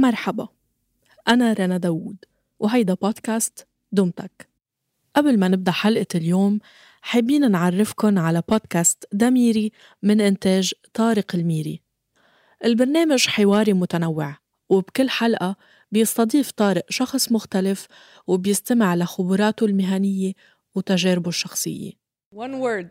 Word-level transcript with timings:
مرحبا. 0.00 0.48
أنا 1.28 1.52
رنا 1.52 1.76
داوود 1.76 2.16
وهيدا 2.58 2.94
بودكاست 2.94 3.66
دمتك. 3.92 4.48
قبل 5.16 5.38
ما 5.38 5.48
نبدأ 5.48 5.72
حلقة 5.72 6.06
اليوم 6.14 6.60
حابين 7.02 7.50
نعرفكن 7.50 8.18
على 8.18 8.42
بودكاست 8.48 9.08
دميري 9.12 9.72
من 10.02 10.20
إنتاج 10.20 10.72
طارق 10.94 11.34
الميري. 11.34 11.80
البرنامج 12.64 13.26
حواري 13.26 13.72
متنوع 13.72 14.36
وبكل 14.68 15.10
حلقة 15.10 15.56
بيستضيف 15.92 16.50
طارق 16.50 16.84
شخص 16.88 17.32
مختلف 17.32 17.86
وبيستمع 18.26 18.94
لخبراته 18.94 19.66
المهنية 19.66 20.32
وتجاربه 20.74 21.28
الشخصية. 21.28 21.92
One 22.34 22.54
word. 22.62 22.88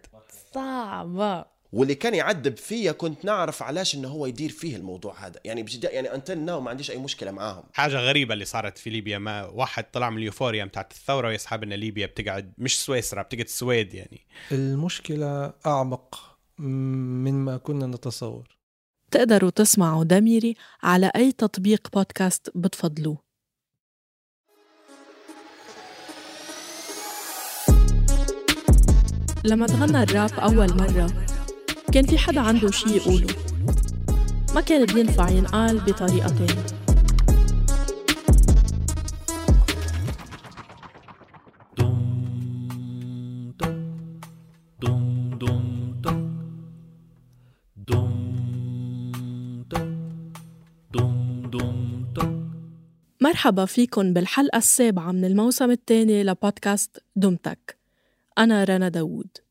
صعبة. 0.54 1.46
واللي 1.72 1.96
كان 1.96 2.14
يعذب 2.14 2.58
فيا 2.58 2.92
كنت 2.92 3.26
نعرف 3.26 3.64
علاش 3.64 3.96
إنه 3.96 4.08
هو 4.08 4.26
يدير 4.26 4.50
فيه 4.50 4.76
الموضوع 4.76 5.28
هذا. 5.28 5.40
يعني 5.46 5.64
بجد 5.64 5.84
يعني 5.84 6.14
انتل 6.16 6.38
ناو 6.40 6.62
ما 6.62 6.70
عنديش 6.70 6.92
أي 6.92 6.98
مشكلة 6.98 7.32
معاهم. 7.32 7.64
حاجة 7.74 7.98
غريبة 7.98 8.34
اللي 8.34 8.46
صارت 8.46 8.78
في 8.78 8.90
ليبيا 8.90 9.18
ما 9.18 9.46
واحد 9.46 9.84
طلع 9.92 10.10
من 10.10 10.18
اليوفوريا 10.18 10.66
بتاعت 10.66 10.92
الثورة 10.92 11.28
ويسحب 11.28 11.64
إن 11.64 11.74
ليبيا 11.74 12.06
بتقعد 12.06 12.54
مش 12.58 12.86
سويسرا 12.86 13.22
بتقعد 13.22 13.46
السويد 13.46 13.94
يعني. 13.94 14.28
المشكلة 14.52 15.54
أعمق 15.66 16.38
مما 16.58 17.58
كنا 17.58 17.88
نتصور. 17.88 18.58
تقدروا 19.12 19.50
تسمعوا 19.50 20.04
دميري 20.04 20.56
على 20.84 21.12
أي 21.16 21.32
تطبيق 21.32 21.88
بودكاست 21.94 22.52
بتفضلوه. 22.56 23.18
لما 29.46 29.68
تغنى 29.68 30.04
الراب 30.04 30.34
أول 30.34 30.78
مرة 30.78 31.29
كان 31.94 32.06
في 32.06 32.18
حدا 32.18 32.40
عنده 32.42 32.72
شي 32.72 32.90
يقوله. 32.90 33.28
ما 34.56 34.62
كان 34.62 34.86
بينفع 34.86 35.30
ينقال 35.30 35.80
بطريقة 35.80 36.28
تانية. 36.28 36.66
مرحبا 53.22 53.66
فيكن 53.66 54.14
بالحلقة 54.14 54.58
السابعة 54.58 55.12
من 55.12 55.26
الموسم 55.26 55.72
الثاني 55.72 56.24
لبودكاست 56.24 57.04
دمتك 57.16 57.78
أنا 58.38 58.64
رنا 58.64 58.90
داوود. 58.90 59.49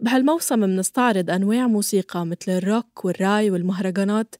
بهالموسم 0.00 0.58
منستعرض 0.58 1.30
أنواع 1.30 1.66
موسيقى 1.66 2.26
مثل 2.26 2.52
الروك 2.52 3.04
والراي 3.04 3.50
والمهرجانات 3.50 4.34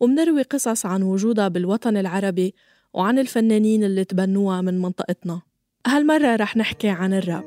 ومنروي 0.00 0.42
قصص 0.42 0.86
عن 0.86 1.02
وجودها 1.02 1.48
بالوطن 1.48 1.96
العربي 1.96 2.54
وعن 2.94 3.18
الفنانين 3.18 3.84
اللي 3.84 4.04
تبنوها 4.04 4.60
من 4.60 4.82
منطقتنا. 4.82 5.40
هالمرة 5.86 6.36
رح 6.36 6.56
نحكي 6.56 6.88
عن 6.88 7.14
الراب. 7.14 7.44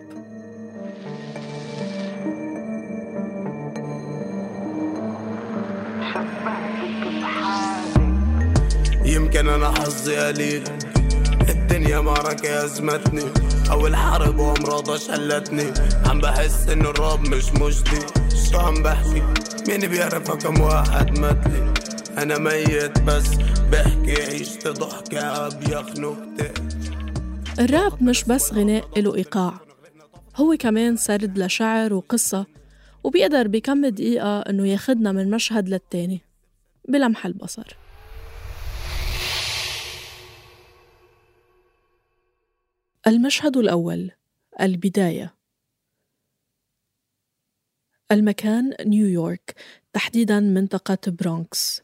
يمكن 9.06 9.50
أنا 9.50 9.72
حظي 9.72 10.16
قليل 10.18 10.64
الدنيا 11.50 12.00
معركة 12.00 12.66
أزمتني 12.66 13.24
أو 13.72 13.88
الحرب 13.88 14.40
وأمراضها 14.40 14.98
شلتني. 14.98 15.74
عم 16.06 16.22
بحس 16.22 16.70
إنه 16.70 16.90
الراب 16.90 17.20
مش 17.20 17.54
مجدي. 17.54 18.06
شو 18.52 18.58
عم 18.58 18.84
بحكي؟ 18.84 19.24
مين 19.68 19.88
بيعرف 19.88 20.32
كم 20.32 20.62
واحد 20.62 21.20
متلي 21.20 21.74
أنا 22.18 22.38
ميت 22.38 23.00
بس 23.00 23.36
بحكي 23.72 24.22
عيشت 24.22 24.68
ضحكة 24.68 25.50
بيخنق 25.50 26.18
الراب 27.60 28.04
مش 28.04 28.24
بس 28.24 28.54
غناء 28.54 28.88
إله 28.98 29.16
إيقاع. 29.16 29.60
هو 30.36 30.56
كمان 30.60 30.98
سرد 30.98 31.38
لشعر 31.38 31.94
وقصة 31.94 32.46
وبيقدر 33.04 33.48
بكم 33.48 33.86
دقيقة 33.86 34.40
إنه 34.40 34.68
ياخدنا 34.68 35.12
من 35.12 35.30
مشهد 35.30 35.70
للتاني. 35.70 36.22
بلمح 36.90 37.26
البصر. 37.26 37.78
المشهد 43.08 43.58
الأول 43.58 44.12
البداية. 44.62 45.36
المكان 48.12 48.74
نيويورك 48.86 49.56
تحديدا 49.94 50.40
منطقة 50.40 50.98
برونكس. 51.08 51.82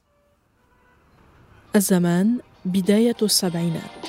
الزمان 1.76 2.40
بداية 2.66 3.16
السبعينات. 3.22 4.08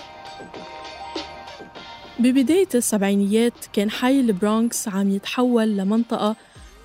ببداية 2.19 2.69
السبعينيات 2.75 3.67
كان 3.73 3.91
حي 3.91 4.21
البرونكس 4.21 4.89
عم 4.89 5.11
يتحول 5.11 5.77
لمنطقة 5.77 6.37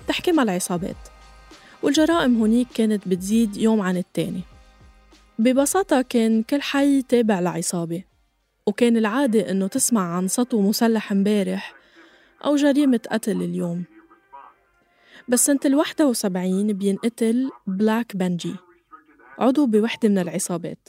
تحكمها 0.08 0.44
العصابات. 0.44 1.08
والجرائم 1.82 2.42
هنيك 2.42 2.68
كانت 2.74 3.08
بتزيد 3.08 3.56
يوم 3.56 3.80
عن 3.80 3.96
التاني. 3.96 4.42
ببساطة 5.38 6.02
كان 6.02 6.42
كل 6.42 6.62
حي 6.62 7.02
تابع 7.02 7.40
لعصابة. 7.40 8.09
وكان 8.70 8.96
العادة 8.96 9.50
إنه 9.50 9.66
تسمع 9.66 10.16
عن 10.16 10.28
سطو 10.28 10.60
مسلح 10.60 11.12
امبارح 11.12 11.74
أو 12.44 12.56
جريمة 12.56 13.00
قتل 13.10 13.42
اليوم. 13.42 13.84
بس 15.28 15.46
سنة 15.46 15.60
الوحدة 15.64 16.06
وسبعين 16.06 16.72
بينقتل 16.72 17.50
بلاك 17.66 18.16
بنجي 18.16 18.54
عضو 19.38 19.66
بوحدة 19.66 20.08
من 20.08 20.18
العصابات. 20.18 20.88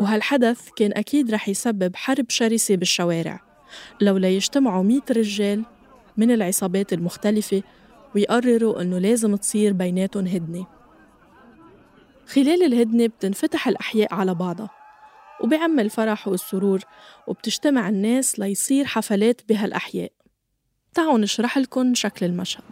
وهالحدث 0.00 0.68
كان 0.76 0.92
أكيد 0.92 1.30
رح 1.30 1.48
يسبب 1.48 1.96
حرب 1.96 2.30
شرسة 2.30 2.76
بالشوارع 2.76 3.40
لولا 4.00 4.28
يجتمعوا 4.28 4.82
مية 4.82 5.04
رجال 5.10 5.64
من 6.16 6.30
العصابات 6.30 6.92
المختلفة 6.92 7.62
ويقرروا 8.14 8.82
إنه 8.82 8.98
لازم 8.98 9.36
تصير 9.36 9.72
بيناتهم 9.72 10.26
هدنة. 10.26 10.66
خلال 12.26 12.62
الهدنة 12.62 13.06
بتنفتح 13.06 13.68
الأحياء 13.68 14.14
على 14.14 14.34
بعضها. 14.34 14.75
وبيعم 15.40 15.80
الفرح 15.80 16.28
والسرور 16.28 16.80
وبتجتمع 17.26 17.88
الناس 17.88 18.38
ليصير 18.38 18.84
حفلات 18.84 19.40
بهالأحياء. 19.48 20.12
تعالوا 20.94 21.18
نشرح 21.18 21.58
لكم 21.58 21.94
شكل 21.94 22.26
المشهد. 22.26 22.64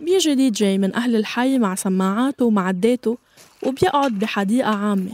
بيجي 0.00 0.34
دي 0.34 0.50
جي 0.50 0.78
من 0.78 0.94
أهل 0.94 1.16
الحي 1.16 1.58
مع 1.58 1.74
سماعاته 1.74 2.44
ومعداته 2.44 3.18
وبيقعد 3.62 4.18
بحديقة 4.18 4.70
عامة 4.70 5.12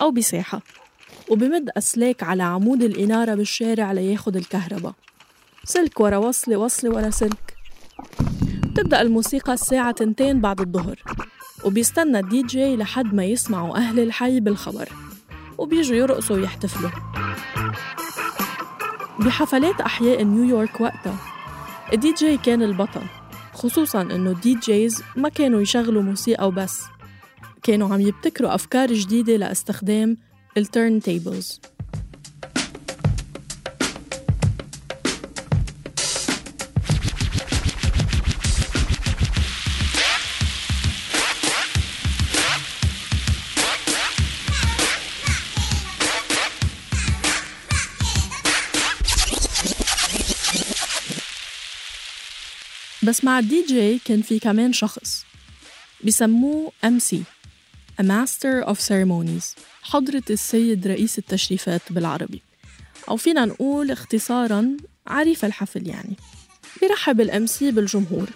أو 0.00 0.10
بساحة 0.10 0.62
وبمد 1.30 1.70
أسلاك 1.76 2.22
على 2.22 2.42
عمود 2.42 2.82
الإنارة 2.82 3.34
بالشارع 3.34 3.92
لياخد 3.92 4.36
الكهرباء. 4.36 4.94
سلك 5.64 6.00
ورا 6.00 6.16
وصلة 6.16 6.56
وصلة 6.56 6.90
ورا 6.90 7.10
سلك. 7.10 7.56
بتبدأ 8.66 9.00
الموسيقى 9.00 9.52
الساعة 9.52 9.92
تنتين 9.92 10.40
بعد 10.40 10.60
الظهر 10.60 11.02
وبيستنى 11.64 12.18
الدي 12.18 12.42
جي 12.42 12.76
لحد 12.76 13.14
ما 13.14 13.24
يسمعوا 13.24 13.76
أهل 13.76 14.00
الحي 14.00 14.40
بالخبر 14.40 14.88
وبيجوا 15.58 15.96
يرقصوا 15.96 16.36
ويحتفلوا. 16.36 16.90
بحفلات 19.18 19.80
أحياء 19.80 20.22
نيويورك 20.22 20.80
وقتها 20.80 21.16
الدي 21.92 22.12
جي 22.12 22.36
كان 22.36 22.62
البطل 22.62 23.02
خصوصا 23.54 24.02
إنه 24.02 24.30
ال 24.30 24.54
DJs 24.54 25.02
ما 25.16 25.28
كانوا 25.28 25.60
يشغلوا 25.60 26.02
موسيقى 26.02 26.48
وبس. 26.48 26.82
كانوا 27.62 27.94
عم 27.94 28.00
يبتكروا 28.00 28.54
أفكار 28.54 28.92
جديدة 28.92 29.36
لإستخدام 29.36 30.16
ال 30.56 31.00
turntables. 31.00 31.60
بس 53.04 53.24
مع 53.24 53.38
الدي 53.38 53.64
جي 53.68 53.98
كان 53.98 54.22
في 54.22 54.38
كمان 54.38 54.72
شخص 54.72 55.24
بسموه 56.04 56.72
MC 56.84 57.22
A 58.00 58.04
Master 58.04 58.66
of 58.66 58.78
Ceremonies 58.78 59.58
حضرة 59.82 60.22
السيد 60.30 60.86
رئيس 60.86 61.18
التشريفات 61.18 61.80
بالعربي. 61.90 62.42
أو 63.08 63.16
فينا 63.16 63.44
نقول 63.44 63.90
اختصارا 63.90 64.76
عريف 65.06 65.44
الحفل 65.44 65.88
يعني. 65.88 66.16
بيرحب 66.80 67.20
ال 67.20 67.46
MC 67.46 67.70
بالجمهور 67.70 68.30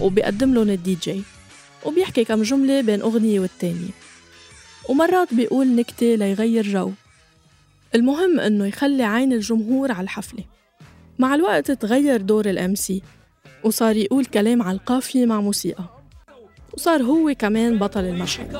وبيقدم 0.00 0.54
لهم 0.54 0.70
الدي 0.70 0.98
جي 1.02 1.22
وبيحكي 1.84 2.24
كم 2.24 2.42
جملة 2.42 2.80
بين 2.80 3.00
أغنية 3.00 3.40
والتانية. 3.40 3.90
ومرات 4.88 5.34
بيقول 5.34 5.66
نكتة 5.66 6.14
ليغير 6.14 6.64
جو. 6.64 6.92
المهم 7.94 8.40
إنه 8.40 8.66
يخلي 8.66 9.02
عين 9.02 9.32
الجمهور 9.32 9.92
على 9.92 10.04
الحفلة. 10.04 10.44
مع 11.18 11.34
الوقت 11.34 11.70
تغير 11.70 12.20
دور 12.20 12.50
الام 12.50 12.74
سي 12.74 13.02
وصار 13.64 13.96
يقول 13.96 14.24
كلام 14.24 14.62
على 14.62 14.76
القافية 14.76 15.26
مع 15.26 15.40
موسيقى. 15.40 15.84
وصار 16.72 17.02
هو 17.02 17.34
كمان 17.38 17.78
بطل 17.78 18.04
المشهد. 18.04 18.56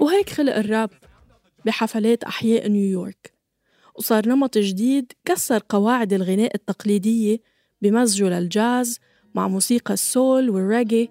وهيك 0.00 0.30
خلق 0.30 0.56
الراب 0.56 0.90
بحفلات 1.64 2.24
أحياء 2.24 2.68
نيويورك. 2.68 3.32
وصار 3.94 4.28
نمط 4.28 4.58
جديد 4.58 5.12
كسر 5.24 5.62
قواعد 5.68 6.12
الغناء 6.12 6.54
التقليدية 6.54 7.38
بمزجه 7.82 8.24
للجاز 8.24 9.00
مع 9.34 9.48
موسيقى 9.48 9.94
السول 9.94 10.50
والريجي. 10.50 11.10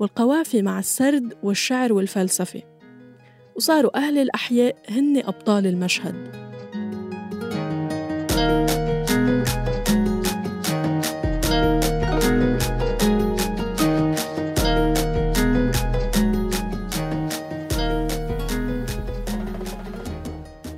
والقوافي 0.00 0.62
مع 0.62 0.78
السرد 0.78 1.34
والشعر 1.42 1.92
والفلسفة. 1.92 2.62
وصاروا 3.56 3.98
أهل 3.98 4.18
الأحياء 4.18 4.76
هن 4.88 5.16
أبطال 5.16 5.66
المشهد. 5.66 6.46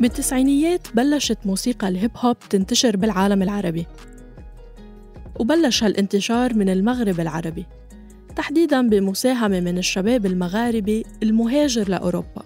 بالتسعينيات 0.01 0.81
بلشت 0.95 1.39
موسيقى 1.45 1.89
الهيب 1.89 2.11
هوب 2.17 2.37
تنتشر 2.51 2.97
بالعالم 2.97 3.43
العربي. 3.43 3.87
وبلش 5.41 5.85
هالانتشار 5.85 6.55
من 6.55 6.69
المغرب 6.69 7.21
العربي. 7.21 7.67
تحديداً 8.39 8.83
بمساهمة 8.83 9.61
من 9.61 9.79
الشباب 9.79 10.27
المغاربي 10.27 11.05
المهاجر 11.23 11.89
لأوروبا. 11.89 12.43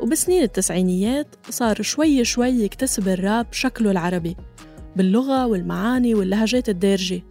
وبسنين 0.00 0.42
التسعينيات 0.42 1.26
صار 1.50 1.82
شوي 1.82 2.24
شوي 2.24 2.48
يكتسب 2.48 3.08
الراب 3.08 3.46
شكله 3.52 3.90
العربي 3.90 4.36
باللغة 4.96 5.46
والمعاني 5.46 6.14
واللهجات 6.14 6.68
الدارجة. 6.68 7.22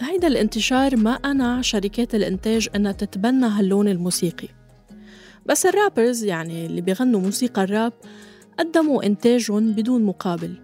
هيدا 0.00 0.28
الانتشار 0.28 0.96
ما 0.96 1.10
أنع 1.10 1.60
شركات 1.60 2.14
الإنتاج 2.14 2.68
إنها 2.76 2.92
تتبنى 2.92 3.46
هاللون 3.46 3.88
الموسيقي. 3.88 4.48
بس 5.46 5.66
الرابرز 5.66 6.24
يعني 6.24 6.66
اللي 6.66 6.80
بيغنوا 6.80 7.20
موسيقى 7.20 7.62
الراب 7.64 7.92
قدموا 8.58 9.06
إنتاجهم 9.06 9.72
بدون 9.72 10.02
مقابل 10.02 10.54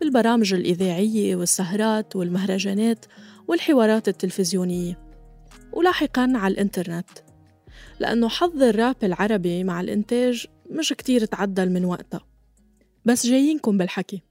بالبرامج 0.00 0.54
الإذاعية 0.54 1.36
والسهرات 1.36 2.16
والمهرجانات 2.16 3.06
والحوارات 3.48 4.08
التلفزيونية. 4.08 5.09
ولاحقاً 5.72 6.32
على 6.34 6.52
الإنترنت. 6.52 7.08
لأنه 8.00 8.28
حظ 8.28 8.62
الراب 8.62 8.96
العربي 9.02 9.64
مع 9.64 9.80
الإنتاج 9.80 10.46
مش 10.70 10.92
كتير 10.92 11.24
تعدل 11.24 11.70
من 11.70 11.84
وقتها. 11.84 12.26
بس 13.04 13.26
جايينكم 13.26 13.78
بالحكي. 13.78 14.22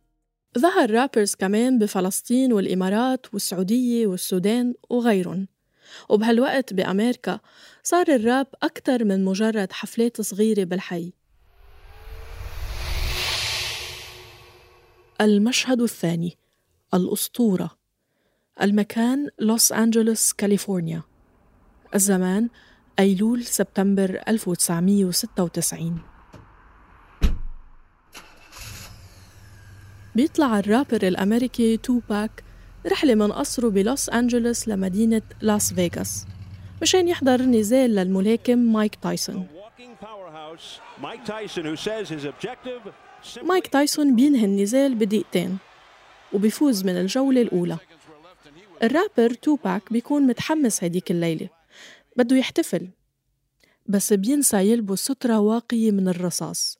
ظهر 0.60 0.92
رابرز 0.92 1.36
كمان 1.36 1.80
بفلسطين 1.80 2.54
والإمارات 2.54 3.34
والسعودية 3.34 4.08
والسودان 4.08 4.74
وغيرهم. 4.90 5.48
وبهالوقت 6.10 6.74
بأمريكا 6.74 7.40
صار 7.84 8.08
الراب 8.08 8.48
أكتر 8.64 9.06
من 9.06 9.26
مجرد 9.26 9.72
حفلات 9.72 10.22
صغيرة 10.22 10.64
بالحي. 10.64 11.14
المشهد 15.22 15.82
الثاني 15.82 16.38
الأسطورة. 16.94 17.80
المكان 18.62 19.30
لوس 19.40 19.72
أنجلوس 19.72 20.34
كاليفورنيا. 20.34 21.09
الزمان 21.96 22.50
أيلول 23.00 23.44
سبتمبر 23.44 24.22
1996 24.28 25.98
بيطلع 30.16 30.60
الرابر 30.60 31.08
الأمريكي 31.08 31.78
توباك 31.78 32.44
رحلة 32.88 33.16
من 33.16 33.32
قصره 33.32 33.70
بلوس 33.70 34.10
أنجلوس 34.10 34.68
لمدينة 34.68 35.22
لاس 35.42 35.74
فيغاس 35.74 36.26
مشان 36.82 37.08
يحضر 37.08 37.42
نزال 37.42 37.96
للملاكم 37.96 38.58
مايك 38.74 38.96
تايسون. 38.96 39.48
مايك 43.44 43.68
تايسون 43.68 44.16
بينهي 44.16 44.46
النزال 44.46 44.96
بدقيقتين 44.96 45.58
وبيفوز 46.34 46.84
من 46.84 46.98
الجولة 46.98 47.42
الأولى. 47.42 47.78
الرابر 48.84 49.34
توباك 49.34 49.94
بيكون 49.94 50.28
متحمس 50.28 50.84
هديك 50.84 51.12
الليلة. 51.12 51.59
بده 52.20 52.36
يحتفل. 52.36 52.90
بس 53.86 54.14
بينسى 54.14 54.58
يلبس 54.58 55.00
سترة 55.00 55.40
واقية 55.40 55.92
من 55.92 56.08
الرصاص. 56.08 56.78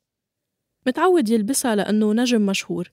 متعود 0.86 1.28
يلبسها 1.28 1.76
لأنه 1.76 2.12
نجم 2.12 2.46
مشهور 2.46 2.92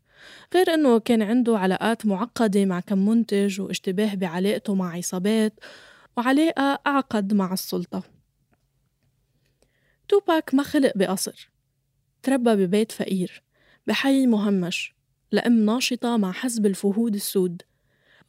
غير 0.53 0.73
أنه 0.73 0.99
كان 0.99 1.21
عنده 1.21 1.57
علاقات 1.57 2.05
معقدة 2.05 2.65
مع 2.65 2.79
كم 2.79 3.09
منتج 3.09 3.61
واشتباه 3.61 4.15
بعلاقته 4.15 4.75
مع 4.75 4.93
عصابات 4.93 5.59
وعلاقة 6.17 6.79
أعقد 6.87 7.33
مع 7.33 7.53
السلطة. 7.53 8.03
توباك 10.07 10.53
ما 10.53 10.63
خلق 10.63 10.91
بقصر 10.95 11.51
تربى 12.23 12.55
ببيت 12.55 12.91
فقير 12.91 13.43
بحي 13.87 14.27
مهمش 14.27 14.95
لأم 15.31 15.65
ناشطة 15.65 16.17
مع 16.17 16.31
حزب 16.31 16.65
الفهود 16.65 17.15
السود. 17.15 17.61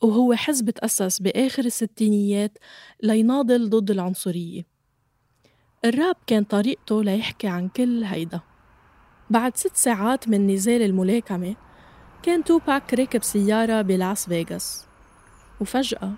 وهو 0.02 0.34
حزب 0.34 0.70
تأسس 0.70 1.18
بآخر 1.18 1.64
الستينيات 1.64 2.58
ليناضل 3.02 3.70
ضد 3.70 3.90
العنصرية. 3.90 4.66
الراب 5.84 6.16
كان 6.26 6.44
طريقته 6.44 7.04
ليحكي 7.04 7.48
عن 7.48 7.68
كل 7.68 8.04
هيدا. 8.04 8.40
بعد 9.30 9.56
ست 9.56 9.76
ساعات 9.76 10.28
من 10.28 10.46
نزال 10.46 10.82
الملاكمة 10.82 11.56
كان 12.22 12.44
توباك 12.44 12.94
راكب 12.94 13.22
سيارة 13.22 13.82
بلاس 13.82 14.28
فيغاس. 14.28 14.86
وفجأة 15.60 16.12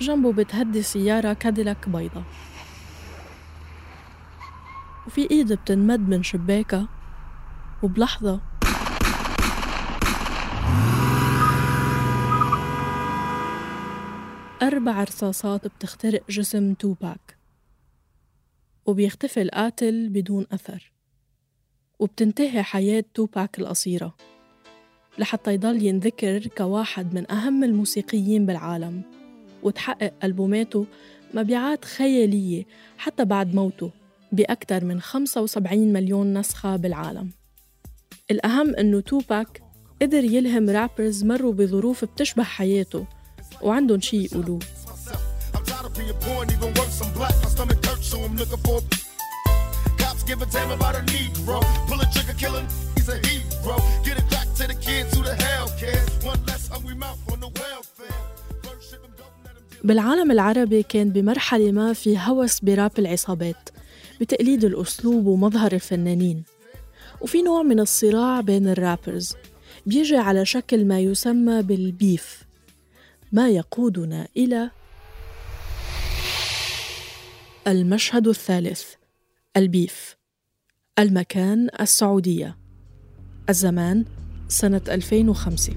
جنبه 0.00 0.32
بتهدي 0.32 0.82
سيارة 0.82 1.32
كاديلاك 1.32 1.88
بيضة 1.88 2.22
وفي 5.06 5.30
إيد 5.30 5.52
بتنمد 5.52 6.08
من 6.08 6.22
شباكها 6.22 6.88
وبلحظة 7.82 8.40
أربع 14.70 15.04
رصاصات 15.04 15.66
بتخترق 15.66 16.22
جسم 16.30 16.74
توباك 16.74 17.36
وبيختفي 18.86 19.42
القاتل 19.42 20.08
بدون 20.08 20.46
أثر 20.52 20.92
وبتنتهي 21.98 22.62
حياة 22.62 23.04
توباك 23.14 23.58
القصيرة 23.58 24.16
لحتى 25.18 25.54
يضل 25.54 25.82
ينذكر 25.82 26.46
كواحد 26.46 27.14
من 27.14 27.30
أهم 27.30 27.64
الموسيقيين 27.64 28.46
بالعالم 28.46 29.02
وتحقق 29.62 30.12
ألبوماته 30.24 30.86
مبيعات 31.34 31.84
خيالية 31.84 32.64
حتى 32.98 33.24
بعد 33.24 33.54
موته 33.54 33.90
بأكثر 34.32 34.84
من 34.84 35.00
75 35.00 35.92
مليون 35.92 36.38
نسخة 36.38 36.76
بالعالم. 36.76 37.30
الأهم 38.30 38.74
إنه 38.74 39.00
توباك 39.00 39.62
قدر 40.02 40.24
يلهم 40.24 40.70
رابرز 40.70 41.24
مروا 41.24 41.52
بظروف 41.52 42.04
بتشبه 42.04 42.42
حياته 42.42 43.06
وعندهم 43.62 44.00
شي 44.00 44.24
يقولوه. 44.24 44.58
بالعالم 59.84 60.30
العربي 60.30 60.82
كان 60.82 61.10
بمرحلة 61.10 61.72
ما 61.72 61.92
في 61.92 62.18
هوس 62.18 62.60
براب 62.60 62.98
العصابات 62.98 63.68
بتقليد 64.20 64.64
الأسلوب 64.64 65.26
ومظهر 65.26 65.72
الفنانين. 65.72 66.44
وفي 67.20 67.42
نوع 67.42 67.62
من 67.62 67.80
الصراع 67.80 68.40
بين 68.40 68.68
الرابرز 68.68 69.34
بيجي 69.86 70.16
على 70.16 70.44
شكل 70.44 70.84
ما 70.84 71.00
يسمى 71.00 71.62
بالبيف. 71.62 72.39
ما 73.32 73.48
يقودنا 73.48 74.28
إلى 74.36 74.70
المشهد 77.66 78.28
الثالث 78.28 78.84
البيف 79.56 80.16
المكان 80.98 81.68
السعودية 81.80 82.56
الزمان 83.48 84.04
سنة 84.48 84.80
2005 84.88 85.72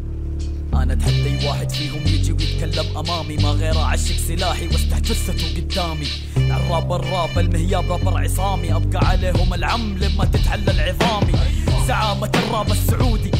أنا 0.73 0.93
اتحدى 0.93 1.39
اي 1.39 1.47
واحد 1.47 1.69
فيهم 1.69 2.01
يجي 2.07 2.31
ويتكلم 2.31 2.97
أمامي 2.97 3.37
ما 3.37 3.49
غير 3.49 3.77
اعشق 3.77 4.15
سلاحي 4.15 4.67
واستح 4.67 4.99
جثته 4.99 5.61
قدامي. 5.61 6.07
الراب 6.37 6.93
الراب 6.93 7.39
المهياب 7.39 7.91
رابر 7.91 8.17
عصامي 8.17 8.75
أبقى 8.75 9.07
عليهم 9.07 9.53
العم 9.53 9.97
لما 9.97 10.25
تتحلل 10.25 10.79
عظامي. 10.79 11.33
زعامة 11.87 12.31
الراب 12.35 12.71
السعودي 12.71 13.31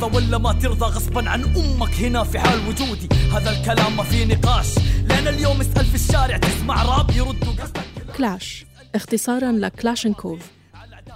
ترضى 0.00 0.16
ولا 0.16 0.38
ما 0.38 0.52
ترضى 0.52 0.84
غصبا 0.84 1.30
عن 1.30 1.44
أمك 1.44 1.94
هنا 1.94 2.24
في 2.24 2.38
حال 2.38 2.58
وجودي. 2.68 3.08
هذا 3.32 3.50
الكلام 3.50 3.96
ما 3.96 4.02
فيه 4.02 4.24
نقاش. 4.24 4.66
لأن 5.08 5.28
اليوم 5.28 5.62
ترجع 5.62 6.36
تسمع 6.36 6.82
راب 6.82 7.10
يردوا 7.10 7.52
قصدك 7.62 8.16
كلاش. 8.16 8.66
اختصارا 8.94 9.52
لكلاشنكوف 9.52 10.50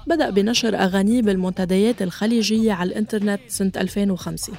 بدأ 0.07 0.31
بنشر 0.31 0.77
أغانيه 0.77 1.23
بالمنتديات 1.23 2.03
الخليجية 2.03 2.73
على 2.73 2.89
الإنترنت 2.89 3.41
سنة 3.49 3.73
2005 3.77 4.53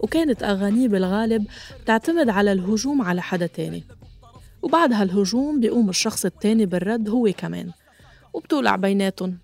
وكانت 0.00 0.42
أغانيه 0.42 0.88
بالغالب 0.88 1.46
تعتمد 1.86 2.28
على 2.28 2.52
الهجوم 2.52 3.02
على 3.02 3.22
حدا 3.22 3.46
تاني. 3.46 3.84
وبعد 4.62 4.92
هالهجوم 4.92 5.60
بيقوم 5.60 5.88
الشخص 5.88 6.24
التاني 6.24 6.66
بالرد 6.66 7.08
هو 7.08 7.32
كمان. 7.36 7.70
وبتولع 8.32 8.76
بيناتهم. 8.76 9.43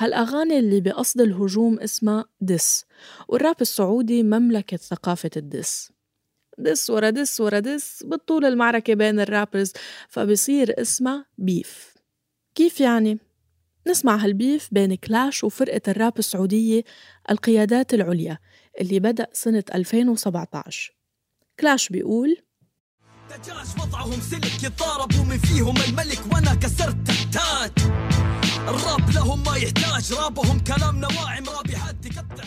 هالأغاني 0.00 0.58
اللي 0.58 0.80
بقصد 0.80 1.20
الهجوم 1.20 1.80
اسمها 1.80 2.24
دس 2.40 2.84
والراب 3.28 3.56
السعودي 3.60 4.22
مملكة 4.22 4.76
ثقافة 4.76 5.30
الدس 5.36 5.92
دس 6.58 6.90
ورا 6.90 7.10
دس 7.10 7.40
ورا 7.40 7.58
دس 7.58 8.02
بتطول 8.02 8.44
المعركة 8.44 8.94
بين 8.94 9.20
الرابرز 9.20 9.72
فبصير 10.08 10.80
اسمها 10.80 11.26
بيف. 11.38 11.94
كيف 12.54 12.80
يعني؟ 12.80 13.18
نسمع 13.86 14.16
هالبيف 14.16 14.68
بين 14.72 14.94
كلاش 14.94 15.44
وفرقة 15.44 15.80
الراب 15.88 16.18
السعودية 16.18 16.84
القيادات 17.30 17.94
العليا 17.94 18.38
اللي 18.80 19.00
بدأ 19.00 19.26
سنة 19.32 19.64
2017 19.74 20.94
كلاش 21.60 21.88
بيقول 21.88 22.36
دجاج 23.30 23.66
وضعهم 23.82 24.20
سلك 24.20 24.64
يتضاربوا 24.64 25.24
من 25.24 25.38
فيهم 25.38 25.74
الملك. 25.76 26.09
لهم 29.14 29.44
ما 29.44 29.56
يحتاج. 29.56 30.12
رابهم 30.12 30.60
كلام 30.60 30.96
نواعم. 30.96 31.44
رابحات 31.56 31.94
تقطع 32.04 32.44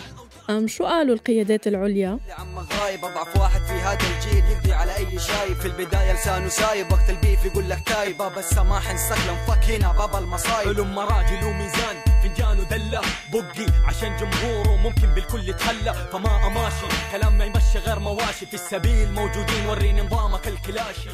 أم 0.50 0.68
شو 0.68 0.86
قالوا 0.86 1.16
القيادات 1.16 1.68
العليا؟ 1.68 2.20
عم 2.40 2.60
غايب 2.60 3.06
أضعف 3.06 3.38
واحد 3.38 3.62
في 3.62 3.74
هذا 3.74 4.00
الجيل. 4.16 4.44
يقضي 4.52 4.74
على 4.74 4.96
أي 4.96 5.20
شايب. 5.20 5.58
في 5.58 5.66
البداية 5.66 6.14
لسانه 6.14 6.48
سايب. 6.48 6.92
وقت 6.92 7.10
البيف 7.10 7.46
يقول 7.46 7.70
لك 7.70 7.88
تايب. 7.88 8.18
بابا 8.18 8.40
السماح 8.40 8.90
انسكلم. 8.90 9.38
فك 9.48 9.70
هنا 9.70 9.92
بابا 9.92 10.20
المصايب. 10.20 10.68
علم 10.68 10.96
مراجل 10.96 11.46
وميزان. 11.46 11.96
فنجان 12.24 12.60
ودلة. 12.60 13.02
بقي 13.34 13.68
عشان 13.86 14.18
جمهوره 14.18 14.76
ممكن 14.76 15.08
بالكل 15.16 15.50
يتخلى. 15.50 15.94
فما 16.12 16.48
أماشي. 16.48 16.88
كلام 17.12 17.38
ما 17.38 17.46
يمشي 17.46 17.80
غير 17.86 18.00
مواشي. 18.00 18.46
في 18.46 18.54
السبيل 18.54 19.12
موجودين. 19.12 19.66
وريني 19.70 20.02
نظامك 20.02 20.48
الكلاشي. 20.48 21.10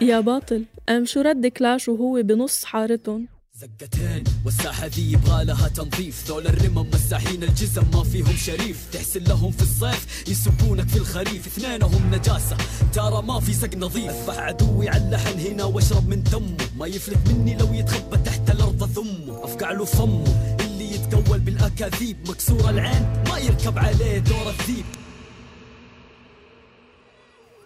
يا 0.00 0.20
باطل. 0.20 0.64
أم 0.88 1.04
شو 1.04 1.20
رد 1.20 1.46
كلاش 1.46 1.88
وهو 1.88 2.22
بنص 2.22 2.64
حارتهم؟ 2.64 3.35
زقتين 3.56 4.24
والساحة 4.44 4.86
ذي 4.86 5.12
يبغى 5.12 5.44
لها 5.44 5.68
تنظيف. 5.68 6.24
ذول 6.28 6.46
الرمم 6.46 6.90
مساحين 6.94 7.42
الجزم 7.42 7.82
ما 7.94 8.04
فيهم 8.04 8.36
شريف. 8.36 8.86
تحسن 8.92 9.24
لهم 9.24 9.50
في 9.50 9.62
الصيف 9.62 10.28
يسبونك 10.28 10.88
في 10.88 10.96
الخريف. 10.96 11.46
اثنينهم 11.46 12.14
نجاسة 12.14 12.56
ترى 12.92 13.22
ما 13.22 13.40
في 13.40 13.52
سق 13.52 13.74
نظيف. 13.76 14.10
اذبح 14.10 14.38
عدوي 14.38 14.88
على 14.88 15.04
اللحن 15.04 15.38
هنا 15.38 15.64
واشرب 15.64 16.08
من 16.08 16.22
دمه. 16.22 16.56
ما 16.76 16.86
يفلت 16.86 17.28
مني 17.28 17.56
لو 17.56 17.74
يتخبى 17.74 18.16
تحت 18.16 18.50
الأرض 18.50 18.84
ثمه 18.84 19.44
أفقع 19.44 19.72
له 19.72 19.84
فمه 19.84 20.56
اللي 20.60 20.94
يتقول 20.94 21.38
بالأكاذيب. 21.38 22.28
مكسور 22.28 22.70
العين 22.70 23.22
ما 23.28 23.38
يركب 23.38 23.78
عليه 23.78 24.18
دور 24.18 24.50
الذيب. 24.50 24.84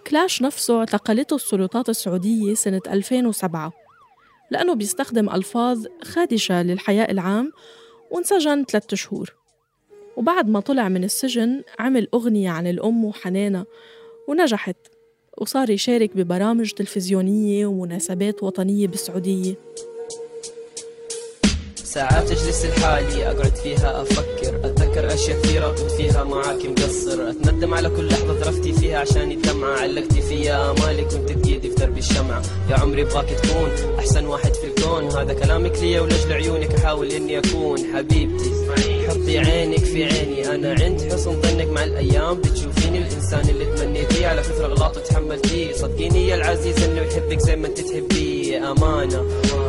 كلاش 0.06 0.42
نفسه 0.42 0.78
اعتقلته 0.78 1.36
السلطات 1.36 1.88
السعودية 1.88 2.54
سنة 2.54 2.80
2007 2.86 3.79
لأنه 4.50 4.74
بيستخدم 4.74 5.30
ألفاظ 5.30 5.86
خادشة 6.02 6.62
للحياء 6.62 7.10
العام 7.10 7.52
وانسجن 8.10 8.64
ثلاثة 8.64 8.96
شهور. 8.96 9.34
وبعد 10.16 10.48
ما 10.48 10.60
طلع 10.60 10.88
من 10.88 11.04
السجن 11.04 11.62
عمل 11.78 12.08
أغنية 12.14 12.50
عن 12.50 12.66
الأم 12.66 13.04
وحنانها 13.04 13.66
ونجحت 14.28 14.76
وصار 15.38 15.70
يشارك 15.70 16.16
ببرامج 16.16 16.70
تلفزيونية 16.70 17.66
ومناسبات 17.66 18.42
وطنية 18.42 18.86
بالسعودية. 18.86 19.54
ساعات 21.94 22.30
أجلس 22.30 22.64
لحالي 22.64 23.26
أقعد 23.26 23.56
فيها 23.56 24.02
أفكر 24.02 24.60
أتذكر 24.64 25.14
أشياء 25.14 25.42
كثيرة 25.42 25.68
كنت 25.68 25.90
فيها 25.90 26.24
معاك 26.24 26.66
مقصر 26.66 27.30
أتندم 27.30 27.74
على 27.74 27.88
كل 27.88 28.08
لحظة 28.08 28.40
ظرفتي 28.40 28.72
فيها 28.72 28.98
عشان 28.98 29.32
الدمعة. 29.32 29.78
علقتي 29.78 30.20
فيها 30.20 30.70
امالي 30.70 31.04
كنت 31.04 31.32
تقيدي 31.32 31.70
في 31.70 31.74
درب 31.74 31.98
الشمعة. 31.98 32.42
يا 32.70 32.76
عمري 32.76 33.02
ابغاك 33.02 33.28
تكون 33.28 33.70
أحسن 33.98 34.26
واحد 34.26 34.54
في 34.54 34.66
الكون. 34.66 35.04
هذا 35.04 35.32
كلامك 35.32 35.78
لي 35.78 36.00
ولأجل 36.00 36.32
عيونك 36.32 36.74
أحاول 36.74 37.10
إني 37.10 37.38
أكون 37.38 37.78
حبيبتي. 37.94 38.50
حطي 39.08 39.38
عينك 39.38 39.84
في 39.84 40.04
عيني. 40.04 40.54
أنا 40.54 40.70
عند 40.84 41.12
حسن 41.12 41.42
ظنك 41.42 41.68
مع 41.68 41.84
الأيام. 41.84 42.40
بتشوفيني 42.40 42.98
الإنسان 42.98 43.48
اللي 43.48 43.64
تمنيتيه. 43.76 44.26
على 44.26 44.40
كثر 44.40 44.64
اغلاط 44.64 44.96
وتحملتيه 44.96 45.72
صدقيني 45.72 46.28
يا 46.28 46.34
العزيز 46.34 46.82
إنه 46.82 47.00
يحبك 47.00 47.38
زي 47.38 47.56
ما 47.56 47.66
أنت 47.66 47.80
تحبيه. 47.80 48.29
أمانة. 48.58 49.22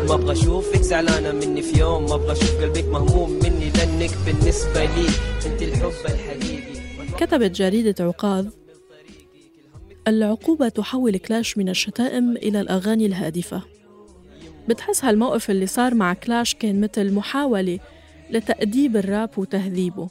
ما 0.07 0.13
أبغى 0.13 0.31
أشوفك 0.31 0.81
زعلانة 0.81 1.31
مني 1.31 1.61
في 1.61 1.79
يوم 1.79 2.05
ما 2.05 2.15
أبغى 2.15 2.31
أشوف 2.31 2.61
قلبك 2.61 2.85
مهموم 2.85 3.29
مني 3.31 3.69
لأنك 3.69 4.11
بالنسبة 4.25 4.85
لي 4.85 5.07
أنت 5.45 5.61
الحب 5.61 6.05
الحقيقي. 6.05 6.81
كتبت 7.17 7.51
جريدة 7.51 8.05
عقاذ 8.05 8.47
العقوبة 10.07 10.69
تحول 10.69 11.17
كلاش 11.17 11.57
من 11.57 11.69
الشتائم 11.69 12.37
إلى 12.37 12.61
الأغاني 12.61 13.05
الهادفة. 13.05 13.61
بتحس 14.69 15.05
هالموقف 15.05 15.51
اللي 15.51 15.67
صار 15.67 15.95
مع 15.95 16.13
كلاش 16.13 16.55
كان 16.55 16.81
مثل 16.81 17.13
محاولة 17.13 17.79
لتأديب 18.29 18.97
الراب 18.97 19.29
وتهذيبه. 19.37 20.09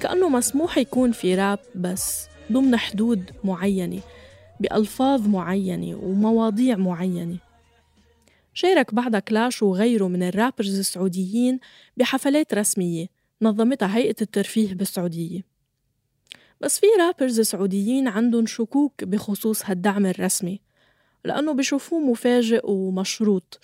كأنه 0.00 0.28
مسموح 0.28 0.78
يكون 0.78 1.12
في 1.12 1.34
راب 1.34 1.58
بس 1.74 2.26
ضمن 2.52 2.76
حدود 2.76 3.30
معينة 3.44 4.00
بألفاظ 4.60 5.28
معينة 5.28 5.98
ومواضيع 6.02 6.76
معينة. 6.76 7.36
شارك 8.54 8.94
بعدها 8.94 9.20
كلاش 9.20 9.62
وغيره 9.62 10.08
من 10.08 10.22
الرابرز 10.22 10.78
السعوديين 10.78 11.60
بحفلات 11.96 12.54
رسمية 12.54 13.06
نظمتها 13.42 13.96
هيئة 13.96 14.16
الترفيه 14.22 14.74
بالسعودية 14.74 15.40
بس 16.60 16.80
في 16.80 16.86
رابرز 16.98 17.40
سعوديين 17.40 18.08
عندهم 18.08 18.46
شكوك 18.46 19.04
بخصوص 19.04 19.66
هالدعم 19.66 20.06
الرسمي 20.06 20.60
لأنه 21.24 21.52
بشوفوه 21.52 22.00
مفاجئ 22.00 22.70
ومشروط 22.70 23.60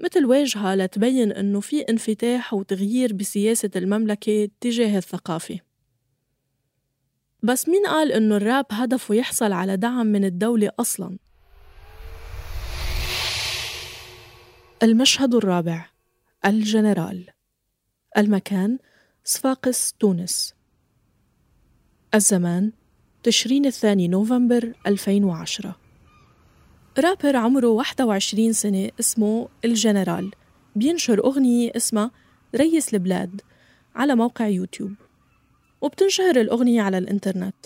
مثل 0.00 0.24
واجهة 0.24 0.74
لتبين 0.74 1.32
إنه 1.32 1.60
في 1.60 1.80
انفتاح 1.80 2.54
وتغيير 2.54 3.12
بسياسة 3.12 3.70
المملكة 3.76 4.48
تجاه 4.60 4.98
الثقافة 4.98 5.58
بس 7.42 7.68
مين 7.68 7.86
قال 7.86 8.12
إنه 8.12 8.36
الراب 8.36 8.66
هدفه 8.70 9.14
يحصل 9.14 9.52
على 9.52 9.76
دعم 9.76 10.06
من 10.06 10.24
الدولة 10.24 10.70
أصلاً؟ 10.80 11.18
المشهد 14.82 15.34
الرابع 15.34 15.90
الجنرال 16.44 17.26
المكان 18.16 18.78
صفاقس 19.24 19.92
تونس. 19.92 20.54
الزمان 22.14 22.72
تشرين 23.22 23.66
الثاني 23.66 24.08
نوفمبر 24.08 24.72
2010 24.86 25.76
رابر 26.98 27.36
عمره 27.36 27.66
21 27.66 28.52
سنة 28.52 28.90
اسمه 29.00 29.48
الجنرال. 29.64 30.30
بينشر 30.76 31.24
أغنية 31.24 31.72
اسمها 31.76 32.10
ريس 32.54 32.94
البلاد 32.94 33.40
على 33.94 34.14
موقع 34.14 34.46
يوتيوب. 34.48 34.94
وبتنشهر 35.80 36.40
الأغنية 36.40 36.82
على 36.82 36.98
الإنترنت. 36.98 37.56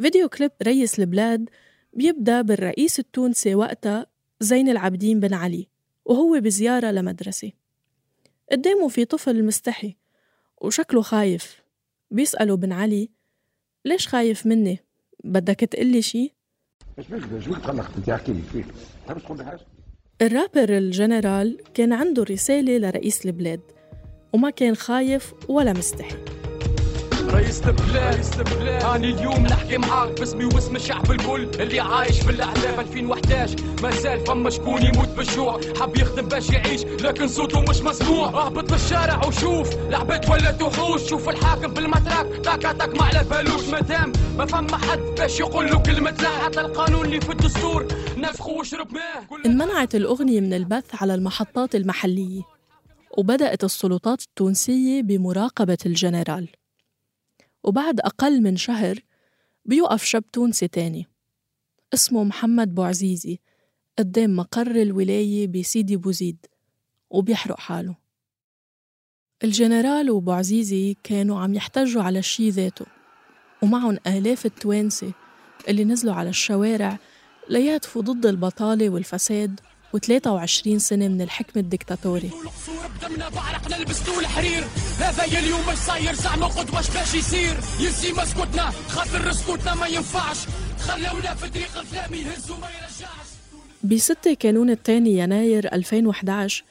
فيديو 0.00 0.28
كليب 0.28 0.52
ريس 0.62 0.98
البلاد 0.98 1.50
بيبدأ 1.92 2.42
بالرئيس 2.42 2.98
التونسي 2.98 3.54
وقتها 3.54 4.06
زين 4.40 4.68
العابدين 4.68 5.20
بن 5.20 5.34
علي. 5.34 5.70
وهو 6.04 6.40
بزيارة 6.40 6.90
لمدرسة. 6.90 7.52
قدامه 8.52 8.88
في 8.88 9.04
طفل 9.04 9.44
مستحي 9.44 9.96
وشكله 10.60 11.02
خايف. 11.02 11.62
بيسأله 12.10 12.56
بن 12.56 12.72
علي 12.72 13.10
ليش 13.84 14.08
خايف 14.08 14.46
مني؟ 14.46 14.78
بدك 15.24 15.60
تقلي 15.60 16.02
شي؟ 16.02 16.32
إيش 16.98 17.06
بك 17.06 17.32
إيش 17.32 17.48
بك 17.48 17.56
قلقت 17.56 17.96
انت 17.96 18.08
أحكي 18.08 18.32
لي 18.32 18.42
فيك. 18.52 18.66
تحب 19.06 19.18
تقول 19.18 19.38
لي 19.38 19.44
حاجة 19.44 19.60
الرابر 20.22 20.78
الجنرال 20.78 21.62
كان 21.74 21.92
عنده 21.92 22.22
رسالة 22.22 22.78
لرئيس 22.78 23.26
البلاد 23.26 23.60
وما 24.32 24.50
كان 24.50 24.74
خايف 24.76 25.34
ولا 25.48 25.72
مستحي. 25.72 26.39
رئيس 27.30 27.62
البلاد. 27.66 28.82
اني 28.84 29.10
اليوم 29.10 29.42
نحكي 29.46 29.78
معاك 29.78 30.18
باسمي 30.18 30.44
واسم 30.44 30.76
الشعب 30.76 31.10
الكل 31.10 31.48
اللي 31.60 31.80
عايش 31.80 32.20
في 32.20 32.30
الاحلام 32.30 32.80
2011 32.80 33.56
ما 33.82 33.90
زال 33.90 34.26
فما 34.26 34.50
شكون 34.50 34.82
يموت 34.82 35.08
بالجوع 35.08 35.60
حب 35.80 35.96
يخدم 35.96 36.28
باش 36.28 36.50
يعيش 36.50 36.82
لكن 36.84 37.28
صوته 37.28 37.60
مش 37.60 37.80
مسموع. 37.80 38.28
اهبط 38.28 38.72
للشارع 38.72 39.24
وشوف 39.26 39.74
لعبت 39.90 40.28
ولا 40.30 40.62
وحوش 40.62 41.02
شوف 41.08 41.28
الحاكم 41.28 41.74
بالمتراك 41.74 42.26
تاكا 42.44 42.72
تاك 42.72 42.94
ما 42.96 43.02
على 43.04 43.24
بالوش 43.30 43.68
مادام 43.68 44.12
ما 44.38 44.46
فما 44.46 44.76
حد 44.76 44.98
باش 45.18 45.40
يقول 45.40 45.66
له 45.70 45.78
كلمة 45.78 46.10
لا. 46.10 46.28
حتى 46.28 46.60
القانون 46.60 47.04
اللي 47.04 47.20
في 47.20 47.32
الدستور 47.32 47.86
نفخه 48.16 48.50
واشرب 48.50 48.92
ماه 48.92 49.40
انمنعت 49.46 49.94
الأغنية 49.94 50.40
من 50.40 50.54
البث 50.54 51.02
على 51.02 51.14
المحطات 51.14 51.74
المحلية 51.74 52.42
وبدأت 53.18 53.64
السلطات 53.64 54.22
التونسية 54.22 55.02
بمراقبة 55.02 55.78
الجنرال. 55.86 56.48
وبعد 57.64 58.00
أقل 58.00 58.42
من 58.42 58.56
شهر 58.56 58.98
بيوقف 59.64 60.04
شاب 60.04 60.30
تونسي 60.32 60.68
تاني. 60.68 61.06
اسمه 61.94 62.24
محمد 62.24 62.74
بوعزيزي 62.74 63.38
قدام 63.98 64.36
مقر 64.36 64.82
الولاية 64.82 65.46
بسيدي 65.46 65.96
بوزيد 65.96 66.46
وبيحرق 67.10 67.58
حاله. 67.58 67.96
الجنرال 69.44 70.10
وبوعزيزي 70.10 70.96
كانوا 71.04 71.40
عم 71.40 71.54
يحتجوا 71.54 72.02
على 72.02 72.18
الشي 72.18 72.50
ذاته 72.50 72.86
ومعهم 73.62 73.98
آلاف 74.06 74.46
التوانسة 74.46 75.12
اللي 75.68 75.84
نزلوا 75.84 76.14
على 76.14 76.28
الشوارع 76.28 76.98
ليهتفوا 77.48 78.02
ضد 78.02 78.26
البطالة 78.26 78.88
والفساد 78.90 79.60
و23 79.96 80.76
سنة 80.76 81.08
من 81.08 81.22
الحكم 81.22 81.60
الدكتاتوري. 81.60 82.30
بدمنا 83.00 83.28
بعرقنا 83.28 83.76
لبستوا 83.76 84.20
الحرير. 84.20 84.64
هذا 84.98 85.24
اليوم 85.24 85.60
مش 85.68 85.78
صاير. 85.78 86.14
زعما 86.14 86.48
باش 86.48 87.14
يصير؟ 87.14 87.56
مسكوتنا. 88.22 88.70
خاطر 88.70 89.32
سكوتنا 89.32 89.74
ما 89.74 89.86
ينفعش. 89.86 90.38
في 91.34 91.48
طريق 91.50 91.78
الظلام 91.78 92.14
يهز 92.14 92.50
وما 92.50 92.66
يرجعش. 92.70 93.28
ب 93.82 93.98
6 93.98 94.34
كانون 94.34 94.70
الثاني 94.70 95.18
يناير 95.18 95.72
2011 95.72 96.64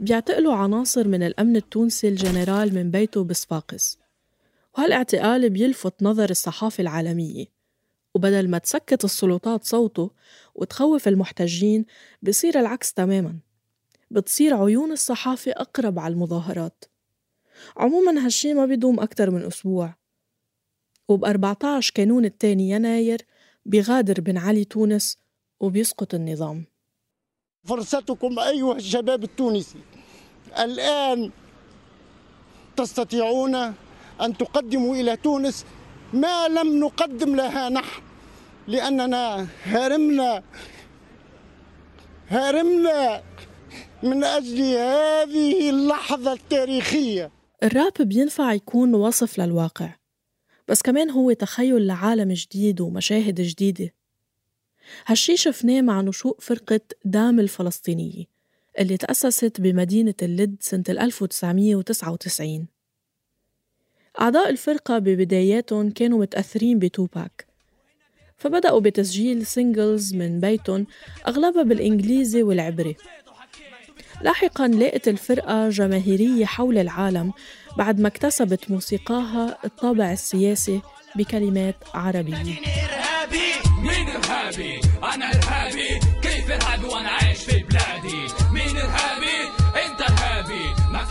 بيعتقلوا 0.00 0.54
عناصر 0.54 1.08
من 1.08 1.22
الأمن 1.22 1.56
التونسي 1.56 2.08
الجنرال 2.08 2.74
من 2.74 2.90
بيته 2.90 3.24
بصفاقس. 3.24 3.98
وهالإعتقال 4.78 5.50
بيلفت 5.50 6.02
نظر 6.02 6.30
الصحافة 6.30 6.80
العالمية. 6.80 7.61
وبدل 8.14 8.50
ما 8.50 8.58
تسكت 8.58 9.04
السلطات 9.04 9.64
صوته 9.64 10.10
وتخوف 10.54 11.08
المحتجين 11.08 11.84
بصير 12.22 12.60
العكس 12.60 12.92
تماما. 12.92 13.38
بتصير 14.10 14.54
عيون 14.54 14.92
الصحافة 14.92 15.52
أقرب 15.52 15.98
على 15.98 16.12
المظاهرات. 16.12 16.84
عموما 17.76 18.24
هالشي 18.24 18.54
ما 18.54 18.66
بيدوم 18.66 19.00
أكتر 19.00 19.30
من 19.30 19.44
أسبوع. 19.44 19.94
وب 21.08 21.24
14 21.24 21.92
كانون 21.94 22.24
الثاني 22.24 22.70
يناير 22.70 23.26
بيغادر 23.66 24.20
بن 24.20 24.38
علي 24.38 24.64
تونس 24.64 25.18
وبيسقط 25.60 26.14
النظام. 26.14 26.64
فرصتكم 27.64 28.38
أيها 28.38 28.76
الشباب 28.76 29.24
التونسي 29.24 29.78
الآن 30.58 31.30
تستطيعون 32.76 33.54
أن 34.20 34.36
تقدموا 34.38 34.94
إلى 34.94 35.16
تونس 35.16 35.64
ما 36.12 36.48
لم 36.48 36.80
نقدم 36.80 37.36
لها 37.36 37.68
نحن 37.68 38.02
لأننا 38.68 39.46
هرمنا 39.64 40.42
هرمنا 42.28 43.22
من 44.02 44.24
أجل 44.24 44.60
هذه 44.62 45.70
اللحظة 45.70 46.32
التاريخية. 46.32 47.30
الراب 47.62 47.92
بينفع 48.00 48.52
يكون 48.52 48.94
وصف 48.94 49.38
للواقع 49.38 49.96
بس 50.68 50.82
كمان 50.82 51.10
هو 51.10 51.32
تخيل 51.32 51.86
لعالم 51.86 52.32
جديد 52.32 52.80
ومشاهد 52.80 53.40
جديدة. 53.40 53.94
هالشي 55.06 55.36
شفناه 55.36 55.80
مع 55.80 56.00
نشوء 56.00 56.36
فرقة 56.40 56.80
دام 57.04 57.40
الفلسطينية 57.40 58.24
اللي 58.78 58.96
تأسست 58.96 59.60
بمدينة 59.60 60.14
اللد 60.22 60.56
سنة 60.60 60.84
1999 60.88 62.66
أعضاء 64.20 64.50
الفرقة 64.50 64.98
ببداياتهم 64.98 65.90
كانوا 65.90 66.18
متأثرين 66.18 66.78
بتوباك 66.78 67.46
فبدأوا 68.38 68.80
بتسجيل 68.80 69.46
سينجلز 69.46 70.14
من 70.14 70.40
بيتهم 70.40 70.86
أغلبها 71.28 71.62
بالإنجليزي 71.62 72.42
والعبري. 72.42 72.96
لاحقا 74.22 74.68
لقت 74.68 75.08
الفرقة 75.08 75.68
جماهيرية 75.68 76.44
حول 76.44 76.78
العالم 76.78 77.32
بعد 77.78 78.00
ما 78.00 78.08
اكتسبت 78.08 78.70
موسيقاها 78.70 79.58
الطابع 79.64 80.12
السياسي 80.12 80.80
بكلمات 81.16 81.76
عربية. 81.94 82.42
مين 83.82 84.08
إرهابي 84.08 84.80
أنا 85.14 85.30
إرهابي. 85.30 85.61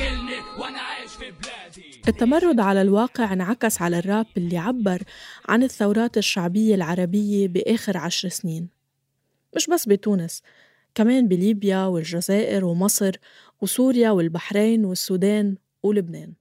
إرهابي 0.01 0.21
ما 0.21 0.31
كلني 0.31 0.61
وأنا 0.61 0.79
عايش 0.79 1.11
في 1.11 1.31
بلادي. 1.31 2.01
التمرد 2.07 2.59
على 2.59 2.81
الواقع 2.81 3.33
انعكس 3.33 3.81
على 3.81 3.99
الراب 3.99 4.25
اللي 4.37 4.57
عبر 4.57 5.03
عن 5.49 5.63
الثورات 5.63 6.17
الشعبية 6.17 6.75
العربية 6.75 7.47
بآخر 7.47 7.97
عشر 7.97 8.29
سنين. 8.29 8.69
مش 9.55 9.67
بس 9.67 9.87
بتونس 9.87 10.41
كمان 10.95 11.27
بليبيا 11.27 11.85
والجزائر 11.85 12.65
ومصر 12.65 13.11
وسوريا 13.61 14.11
والبحرين 14.11 14.85
والسودان 14.85 15.55
ولبنان. 15.83 16.33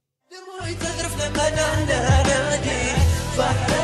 جرح 3.37 3.80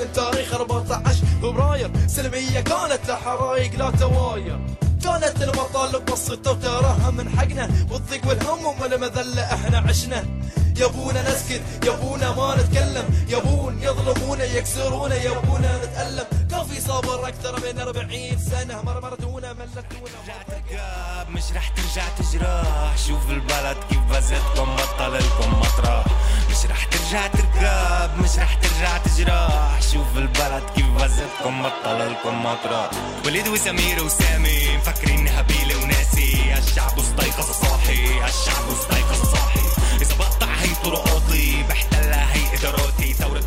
من 0.00 0.12
تاريخ 0.12 0.54
14 0.54 1.24
فبراير 1.42 1.90
سلمية 2.06 2.60
كانت 2.60 3.00
لحرايق 3.08 3.74
لا 3.74 3.90
تواير. 3.90 4.60
كانت 5.04 5.42
المطالب 5.42 6.04
بسيطة 6.04 6.50
وتراها 6.50 7.10
من 7.10 7.38
حقنا. 7.38 7.70
والضيق 7.90 8.26
والهم 8.26 8.80
والمذلة 8.80 9.54
إحنا 9.54 9.78
عشنا. 9.78 10.24
يبونا 10.76 11.22
نسكت 11.22 11.62
يبونا 11.84 12.34
ما 12.34 12.56
نتكلم. 12.56 13.26
يبون 13.28 13.82
يظلمونا 13.82 14.44
يكسرونا 14.44 15.14
يبونا 15.22 15.76
نتألم. 15.84 16.24
كان 16.50 16.64
في 16.64 16.80
صبر 16.80 17.28
أكثر 17.28 17.60
من 17.60 17.80
40 17.80 18.38
سنة. 18.38 18.82
مرمرتونا 18.82 19.52
ملتونا. 19.52 20.20
ترقاب 20.48 21.30
مش 21.30 21.52
رح 21.56 21.68
ترجع 21.68 22.08
تجرح. 22.18 22.96
شوف 23.06 23.30
البلد 23.30 23.76
كيف 23.90 24.00
بزتكم 24.10 24.76
بطل 24.76 25.14
لكم 25.14 25.60
مطرح 25.60 26.04
مش 26.50 26.66
رح 26.66 26.84
ترجع 26.84 27.26
ترقاب 27.26 28.10
مش 28.22 28.38
رح 28.38 28.54
ترجع 28.54 28.96
تجرح 29.20 29.82
شوف 29.92 30.16
البلد 30.16 30.62
كيف 30.74 30.86
بزتكم 30.86 31.62
بطل 31.62 32.10
لكم 32.10 32.42
مطرح 32.42 32.90
وليد 33.26 33.48
وسمير 33.48 34.04
وسامي 34.04 34.76
مفكرين 34.76 35.28
هبيلة 35.28 35.82
وناسي. 35.82 36.54
الشعب 36.58 36.98
استيقظ 36.98 37.50
صاحي 37.52 38.04
الشعب 38.04 38.64
استيقظ 38.72 39.32
صاحي. 39.32 39.60
إذا 40.00 40.14
بقطع 40.18 40.46
هي 40.46 40.74
طرقاتي 40.84 41.64
بحتلها 41.68 42.34
هي 42.34 42.50
بالجبهة 42.50 42.90
محاولة 43.30 43.40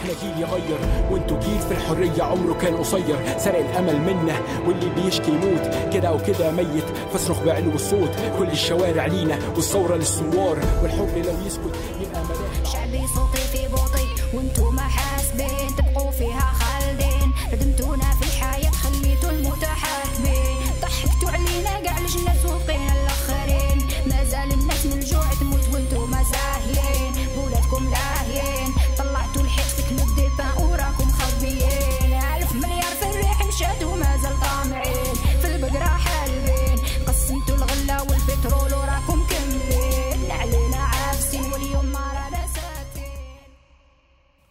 إحنا 0.00 0.12
جيل 0.22 0.42
يغير 0.42 0.78
وانتو 1.10 1.38
جيل 1.38 1.58
في 1.58 1.72
الحرية 1.72 2.22
عمره 2.22 2.54
كان 2.54 2.76
قصير. 2.76 3.38
سرق 3.38 3.58
الأمل 3.58 4.00
منا 4.00 4.40
واللي 4.66 4.90
بيشكي 4.90 5.30
يموت. 5.30 5.92
كده 5.92 6.12
وكده 6.12 6.50
ميت 6.50 6.84
فاصرخ 7.12 7.42
بعلو 7.42 7.70
الصوت. 7.74 8.10
كل 8.38 8.48
الشوارع 8.48 9.06
لينا 9.06 9.38
والثورة 9.54 9.96
للثوار. 9.96 10.58
والحب 10.82 11.16
لو 11.16 11.46
يسكت 11.46 11.74
يبقى 12.00 12.24
ملاك 12.24 12.66
شعبي 12.72 13.02
صوتي 13.14 13.42
في 13.52 13.68
بوطي 13.68 14.06
وانتو 14.34 14.70
ما 14.70 14.82
حاسبين 14.82 15.76
تبقوا 15.78 16.10
فيها 16.10 16.49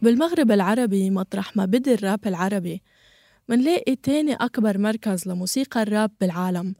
بالمغرب 0.02 0.50
العربي 0.50 1.10
مطرح 1.10 1.56
ما 1.56 1.64
بدي 1.64 1.94
الراب 1.94 2.26
العربي. 2.26 2.82
منلاقي 3.48 3.96
تاني 3.96 4.34
أكبر 4.34 4.78
مركز 4.78 5.28
لموسيقى 5.28 5.82
الراب 5.82 6.10
بالعالم 6.20 6.74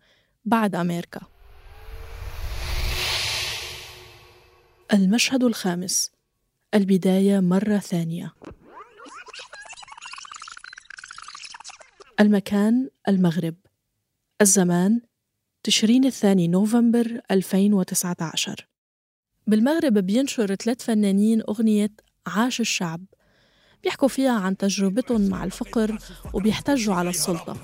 بعد 0.45 0.75
أمريكا. 0.75 1.21
المشهد 4.93 5.45
الخامس. 5.45 6.11
البداية 6.75 7.41
مرة 7.41 7.79
ثانية. 7.79 8.33
المكان 12.21 12.91
المغرب. 13.09 13.55
الزمان 14.41 15.01
تشرين 15.63 16.05
الثاني 16.05 16.49
نوفمبر 16.49 17.21
2019 17.31 18.67
بالمغرب 19.47 19.93
بينشر 19.99 20.55
ثلاث 20.55 20.85
فنانين 20.85 21.43
أغنية 21.49 21.91
عاش 22.27 22.61
الشعب. 22.61 23.01
بيحكوا 23.83 24.09
فيها 24.09 24.41
عن 24.41 24.57
تجربتهم 24.57 25.29
مع 25.29 25.45
الفقر 25.45 25.99
وبيحتجوا 26.33 26.95
على 26.95 27.11
السلطة. 27.11 27.57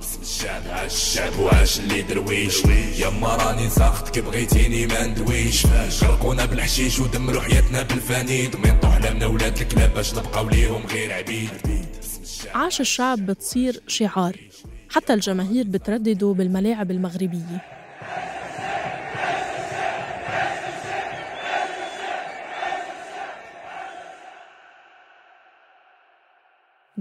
اسم 0.00 0.20
الشعب 0.22 0.62
عاش 0.70 0.94
الشعب 0.94 1.38
وعاش 1.38 1.80
اللي 1.80 2.02
درويش 2.02 2.64
يما 2.98 3.36
راني 3.36 3.70
ساخت 3.70 4.08
كي 4.08 4.20
بغيتيني 4.20 4.86
ما 4.86 5.06
ندويش 5.06 5.66
غرقونا 6.02 6.44
بالحشيش 6.44 6.98
ودمروا 7.00 7.40
حياتنا 7.40 7.82
ولاد 9.26 9.58
الكلاب 9.58 9.94
باش 9.94 10.14
نبقاو 10.14 10.48
ليهم 10.48 10.86
غير 10.86 11.12
عبيد 11.12 11.50
عاش 12.54 12.80
الشعب 12.80 13.26
بتصير 13.26 13.82
شعار. 13.86 14.36
حتى 14.90 15.14
الجماهير 15.14 15.64
بتردده 15.68 16.26
بالملاعب 16.26 16.90
المغربية. 16.90 17.81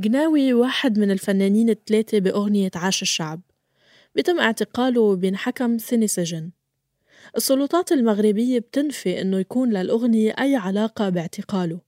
قناوي 0.03 0.53
واحد 0.53 0.99
من 0.99 1.11
الفنانين 1.11 1.69
الثلاثة 1.69 2.19
بأغنية 2.19 2.71
عاش 2.75 3.01
الشعب 3.01 3.41
بيتم 4.15 4.39
اعتقاله 4.39 5.01
وبينحكم 5.01 5.77
سنة 5.77 6.05
سجن. 6.05 6.51
السلطات 7.37 7.91
المغربية 7.91 8.59
بتنفي 8.59 9.21
إنه 9.21 9.39
يكون 9.39 9.73
للأغنية 9.73 10.31
أي 10.39 10.55
علاقة 10.55 11.09
باعتقاله. 11.09 11.79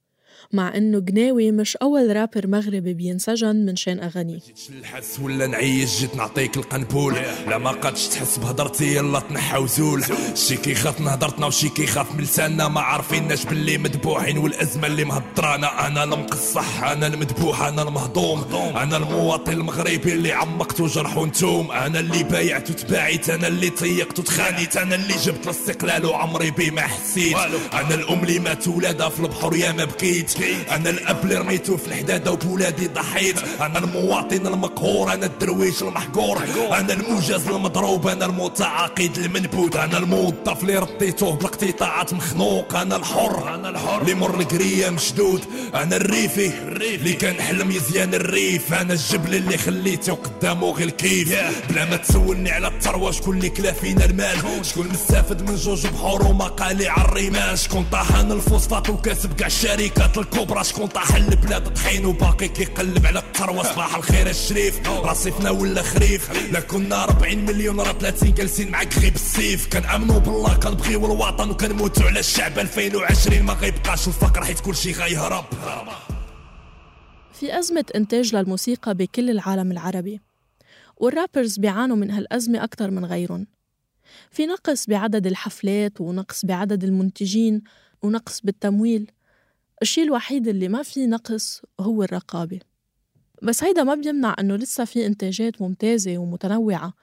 مع 0.52 0.78
إنه 0.78 1.00
قناوي 1.00 1.52
مش 1.52 1.78
أول 1.78 2.16
رابر 2.16 2.48
مغربي 2.48 2.94
بينسجن 2.94 3.56
من 3.66 3.76
شان 3.76 4.00
أغانيه. 4.00 4.40
نحس 4.82 5.20
ولا 5.20 5.48
نعيش 5.48 6.00
جيت 6.00 6.16
نعطيك 6.16 6.58
القنبول 6.58 7.16
لا 7.48 7.58
ما 7.58 7.72
قادش 7.72 8.08
تحس 8.08 8.38
بهضرتي 8.38 8.96
يلا 8.96 9.20
تنحى 9.20 9.58
وزول. 9.58 10.04
شي 10.36 10.58
كيخاف 10.58 11.02
من 11.02 11.08
هضرتنا 11.08 11.46
وشي 11.46 11.70
كيخاف 11.70 12.16
من 12.16 12.22
لساننا. 12.24 12.68
ما 12.68 12.82
عارفيناش 12.82 13.46
باللي 13.46 13.78
مذبوحين 13.78 14.38
والأزمة 14.38 14.88
اللي 14.88 15.06
مهضرانا 15.06 15.88
أنا 15.88 16.04
المقصح 16.04 16.84
أنا 16.84 17.08
المذبوح 17.08 17.62
أنا 17.62 17.82
المهضوم. 17.82 18.44
أنا 18.78 18.98
المواطن 18.98 19.52
المغربي 19.54 20.14
اللي 20.14 20.32
عمقت 20.32 20.82
وجرح 20.82 21.18
ونتوم 21.18 21.72
أنا 21.72 22.00
اللي 22.00 22.24
بايعت 22.24 22.70
وتباعيت 22.70 23.30
أنا 23.30 23.48
اللي 23.48 23.70
طيقت 23.70 24.20
وتخانيت 24.20 24.78
أنا 24.78 24.96
اللي 24.96 25.14
جبت 25.24 25.46
الاستقلال 25.46 26.06
وعمري 26.06 26.52
بي 26.52 26.72
ما 26.72 26.82
حسيت 26.82 27.38
أنا 27.74 27.96
الأم 27.96 28.24
اللي 28.24 28.40
مات 28.40 28.68
ولادها 28.68 29.10
في 29.10 29.20
البحر 29.20 29.56
يا 29.56 29.72
ما 29.72 29.86
بكيت 29.86 30.33
أنا 30.42 30.90
الاب 30.90 31.24
اللي 31.24 31.36
رميته 31.36 31.78
في 31.78 31.88
الحدادة 31.88 32.32
وبولادي 32.32 32.88
ضحيت. 32.88 33.36
أنا 33.62 33.80
المواطن 33.80 34.48
المقهور 34.48 35.14
أنا 35.14 35.26
الدرويش 35.26 35.82
المحقور 35.82 36.44
أنا 36.72 36.94
الموجز 36.94 37.48
المضروب 37.48 38.08
أنا 38.08 38.26
المتعاقد 38.26 39.18
المنبوذ 39.18 39.78
أنا 39.78 39.98
الموظف 39.98 40.62
اللي 40.62 40.78
رديته 40.78 41.32
بالاقتطاعات 41.36 42.14
مخنوق 42.14 42.76
أنا 42.76 42.96
الحر 42.96 43.56
أنا 43.56 43.70
الحر 43.70 44.02
اللي 44.02 44.14
مر 44.14 44.40
القرية 44.40 44.90
مشدود 44.90 45.42
أنا 45.76 45.96
الريفي 45.96 46.48
اللي 46.48 47.14
كان 47.14 47.42
حلم 47.42 47.72
يزيان 47.72 48.14
الريف 48.14 48.74
أنا 48.74 48.94
الجبل 48.94 49.36
اللي 49.36 49.58
خليته 49.58 50.14
قدامه 50.14 50.72
غير 50.72 50.88
الكيف. 50.88 51.30
بلا 51.70 51.86
ما 51.86 51.96
تسولني 51.98 52.52
على 52.52 52.68
الثروة 52.68 53.12
شكون 53.12 53.38
اللي 53.38 53.50
كلا 53.50 53.72
فينا 53.72 54.06
المال؟ 54.06 54.66
شكون؟ 54.66 54.88
مستافد 54.88 55.50
من 55.50 55.56
جوج 55.56 55.88
بحور 55.88 56.26
ومقالي 56.26 56.88
على 56.88 57.06
الرمال؟ 57.06 57.60
شكون 57.60 57.86
طاحن 57.92 58.32
الفوسفات 58.32 58.90
وكاسب 58.90 59.34
كاع 59.34 59.48
الشركات 59.48 60.18
الكبرى 60.24 60.64
شكون 60.64 60.88
طاح 60.88 61.16
البلاد 61.16 61.74
طحين 61.74 62.06
وباقي 62.06 62.48
كيقلب 62.48 63.06
على 63.06 63.20
الثروه 63.20 63.64
صباح 63.64 63.96
الخير 63.96 64.30
الشريف. 64.30 64.90
رصيفنا 64.90 65.50
ولا 65.50 65.82
خريف. 65.82 66.52
لا 66.52 66.60
كنا 66.60 67.04
40 67.04 67.46
مليون 67.46 67.80
راه 67.80 67.92
30 67.92 68.34
جالسين 68.34 68.72
معاك 68.72 68.98
غير 69.00 69.12
بالسيف 69.12 69.68
كنامنوا 69.68 70.20
بالله 70.20 70.56
كنبغيو 70.56 71.06
الوطن 71.06 71.50
وكنموتوا 71.50 72.04
على 72.06 72.20
الشعب 72.20 72.60
2020 72.60 73.42
ما 73.44 73.54
غيبقاش 73.54 74.08
الفقر 74.08 74.46
حيت 74.46 74.60
كلشي 74.60 74.92
غيهرب. 74.92 75.46
في 77.34 77.60
أزمة 77.60 77.86
إنتاج 77.96 78.36
للموسيقى 78.36 78.96
بكل 78.96 79.30
العالم 79.30 79.72
العربي 79.72 80.22
والرابرز 80.98 81.58
بيعانوا 81.58 81.96
من 81.96 82.12
هالأزمة 82.12 82.64
أكثر 82.64 82.92
من 82.92 83.06
غيرهم. 83.06 83.48
في 84.32 84.46
نقص 84.46 84.86
بعدد 84.88 85.28
الحفلات 85.28 86.02
ونقص 86.02 86.46
بعدد 86.46 86.84
المنتجين 86.84 87.62
ونقص 88.02 88.42
بالتمويل. 88.42 89.12
الشيء 89.84 90.04
الوحيد 90.04 90.48
اللي 90.48 90.68
ما 90.68 90.84
في 90.84 91.08
نقص 91.08 91.62
هو 91.80 92.04
الرقابة. 92.04 92.60
بس 93.42 93.64
هيدا 93.64 93.84
ما 93.84 93.96
بيمنع 93.96 94.36
أنه 94.40 94.56
لسه 94.56 94.86
في 94.86 95.06
إنتاجات 95.06 95.62
ممتازة 95.62 96.18
ومتنوعة 96.18 96.94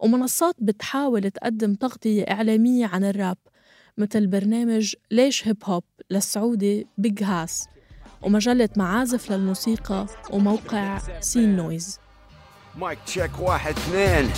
ومنصات 0.00 0.54
بتحاول 0.58 1.30
تقدم 1.30 1.74
تغطية 1.74 2.22
إعلامية 2.22 2.86
عن 2.86 3.04
الراب 3.04 3.36
مثل 3.98 4.26
برنامج 4.26 4.94
ليش 5.10 5.48
هيب 5.48 5.56
هوب 5.64 5.84
للسعودي 6.10 6.86
بيج 6.98 7.22
هاس 7.22 7.66
ومجلة 8.22 8.68
معازف 8.76 9.32
للموسيقى 9.32 10.06
وموقع 10.30 11.00
سين 11.20 11.56
نويز 11.56 11.98
mic 12.78 12.98
check 13.06 13.38
واحد 13.40 13.74
اثنين. 13.76 14.30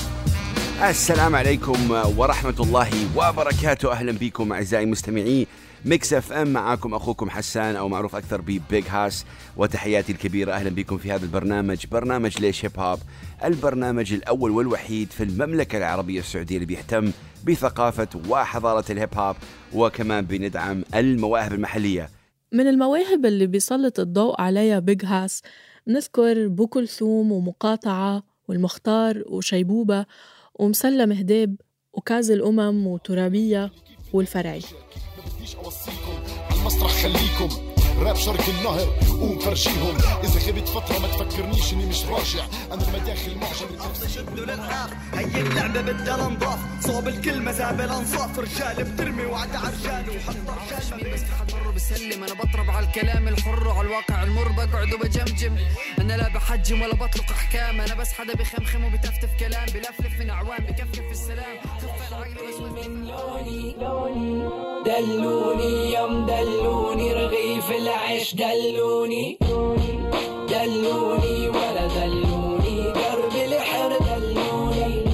السلام 0.91 1.37
عليكم 1.37 1.91
ورحمة 1.91 2.55
الله 2.61 2.91
وبركاته. 3.17 3.93
أهلا 3.93 4.13
بكم 4.13 4.53
أعزائي 4.53 4.85
المستمعين 4.85 5.47
ميكس 5.85 6.13
اف 6.13 6.33
ام 6.33 6.49
معاكم 6.53 6.95
أخوكم 6.95 7.31
حسان 7.31 7.77
أو 7.77 7.89
معروف 7.89 8.17
أكثر 8.17 8.41
ببيج 8.41 8.85
هاس 8.89 9.25
وتحياتي 9.57 10.13
الكبيرة 10.13 10.53
أهلا 10.53 10.71
بكم 10.71 10.99
في 10.99 11.13
هذا 11.13 11.25
البرنامج. 11.25 11.87
برنامج 11.87 12.41
ليش 12.41 12.65
هيب 12.65 12.79
هوب 12.79 12.99
البرنامج 13.45 14.13
الأول 14.13 14.51
والوحيد 14.51 15.11
في 15.11 15.23
المملكة 15.25 15.79
العربية 15.79 16.21
السعودية 16.21 16.55
اللي 16.55 16.67
بيهتم 16.67 17.13
بثقافة 17.47 18.09
وحضارة 18.29 18.93
الهيب 18.93 19.15
هوب 19.15 19.37
وكمان 19.75 20.25
بندعم 20.25 20.85
المواهب 20.95 21.53
المحلية. 21.53 22.11
من 22.53 22.67
المواهب 22.69 23.27
اللي 23.27 23.47
بيسلط 23.47 24.01
الضوء 24.01 24.41
عليها 24.41 24.79
بيج 24.79 25.05
هاس 25.05 25.43
نذكر 25.89 26.49
بو 26.49 26.67
كلثوم 26.67 27.33
ومقاطعة 27.33 28.23
والمختار 28.49 29.23
وشيبوبة 29.27 30.07
ومسلم 30.55 31.13
هديب 31.13 31.61
وكاز 31.93 32.31
الأمم 32.31 32.87
وترابية 32.87 33.71
والفرعي. 34.13 34.63
بديش 35.27 35.55
أوصيكم 35.55 36.17
على 36.51 36.61
المسرح 36.61 36.91
خليكم. 37.03 37.75
راب 37.99 38.17
شرق 38.17 38.49
النهر 38.49 38.87
قوم 39.09 39.39
فرجيهم. 39.39 39.97
إذا 40.25 40.51
غبت 40.51 40.69
فترة 40.69 40.99
ما 40.99 41.09
تفكرنيش 41.09 41.73
إني 41.73 41.87
مش 41.87 42.05
راجع. 42.05 42.45
أنا 42.73 42.89
المداخل 42.89 43.37
معجب 43.39 44.09
شدوا 44.15 44.45
للحاف 44.47 44.91
هي 45.15 45.41
اللعبة 45.41 45.81
بدها 45.81 46.27
انضاف 46.27 46.59
صوب 46.87 47.09
الكلمة 47.09 47.53
زابل 47.53 47.91
انصاف 47.91 48.39
رجال 48.39 48.85
بترمي 48.85 49.25
وعد 49.25 49.57
عرجال 49.57 50.17
وحط 50.17 50.37
رجال 50.37 51.13
بس 51.15 51.23
حضر 51.23 51.71
بسلم 51.71 52.25
أنا 52.25 52.35
بطرب 52.35 52.71
على 52.71 52.87
الكلام 52.87 53.29
الحر 53.29 53.69
وعلى 53.69 53.89
الواقع 53.89 54.23
المر 54.23 54.49
بقعد 54.49 54.95
وبجمجم. 54.95 55.57
أنا 55.99 56.17
لا 56.17 56.29
بحجم 56.29 56.83
ولا 56.83 56.95
بطلق 56.95 57.31
أحكام. 57.31 57.81
أنا 57.81 57.95
بس 57.95 58.13
حدا 58.13 58.35
بخمخم 58.35 58.85
وبتفتف 58.85 59.31
كلام. 59.41 59.67
بلفلف 59.67 60.21
من 60.21 60.31
أعوام 60.31 60.65
بكفكف 60.65 61.11
السلام. 61.11 61.57
من 62.25 63.07
لوني 63.07 63.75
دلوني 64.87 65.95
يوم 65.95 66.27
دلوني 66.27 67.13
رغيف 67.13 67.71
العيش 67.71 68.35
دلوني. 68.35 69.39
دلوني 70.49 71.49
ولا 71.49 71.87
دلوني 71.87 72.93
درب 72.93 73.35
الحر 73.47 73.93
دلوني. 73.99 75.05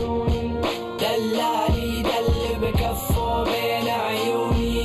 دلالي 1.00 2.02
دل 2.02 2.30
بكفه 2.62 3.44
بين 3.44 3.88
عيوني. 3.88 4.84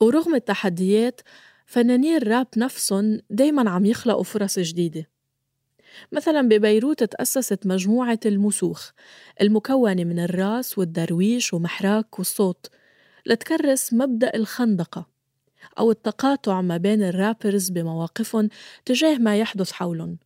ورغم 0.00 0.34
التحديات 0.34 1.20
فنانين 1.66 2.16
الراب 2.16 2.46
نفسهم 2.56 3.20
دايما 3.30 3.70
عم 3.70 3.86
يخلقوا 3.86 4.22
فرص 4.22 4.58
جديدة. 4.58 5.11
مثلا 6.12 6.48
ببيروت 6.48 7.04
تأسست 7.04 7.66
مجموعة 7.66 8.20
المسوخ 8.26 8.90
المكونة 9.40 10.04
من 10.04 10.18
الراس 10.18 10.78
والدرويش 10.78 11.54
ومحراك 11.54 12.18
والصوت 12.18 12.66
لتكرس 13.26 13.92
مبدأ 13.92 14.34
الخندقة 14.34 15.06
أو 15.78 15.90
التقاطع 15.90 16.60
ما 16.60 16.76
بين 16.76 17.02
الرابرز 17.02 17.70
بمواقفهم 17.70 18.48
تجاه 18.84 19.18
ما 19.18 19.36
يحدث 19.36 19.72
حولهم. 19.72 20.18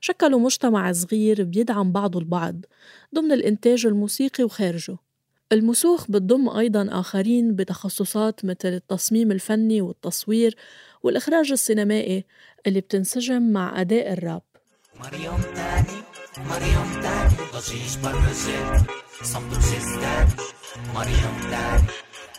شكلوا 0.00 0.40
مجتمع 0.40 0.92
صغير 0.92 1.42
بيدعم 1.44 1.92
بعضه 1.92 2.18
البعض 2.18 2.64
ضمن 3.14 3.32
الإنتاج 3.32 3.86
الموسيقي 3.86 4.44
وخارجه. 4.44 4.96
المسوخ 5.52 6.10
بتضم 6.10 6.48
أيضا 6.48 6.88
آخرين 6.90 7.54
بتخصصات 7.54 8.44
مثل 8.44 8.68
التصميم 8.68 9.32
الفني 9.32 9.80
والتصوير 9.80 10.56
والإخراج 11.02 11.52
السينمائي 11.52 12.24
اللي 12.66 12.80
بتنسجم 12.80 13.42
مع 13.52 13.80
أداء 13.80 14.12
الراب. 14.12 14.42
مريم 15.00 15.40
تاني 15.54 15.98
مريم 16.38 17.02
تاني 17.02 17.34
ضجيج 17.54 17.98
برزت 18.04 18.90
صمت 19.22 19.56
وسيستان 19.58 20.28
مريم 20.94 21.34
تاني 21.50 21.86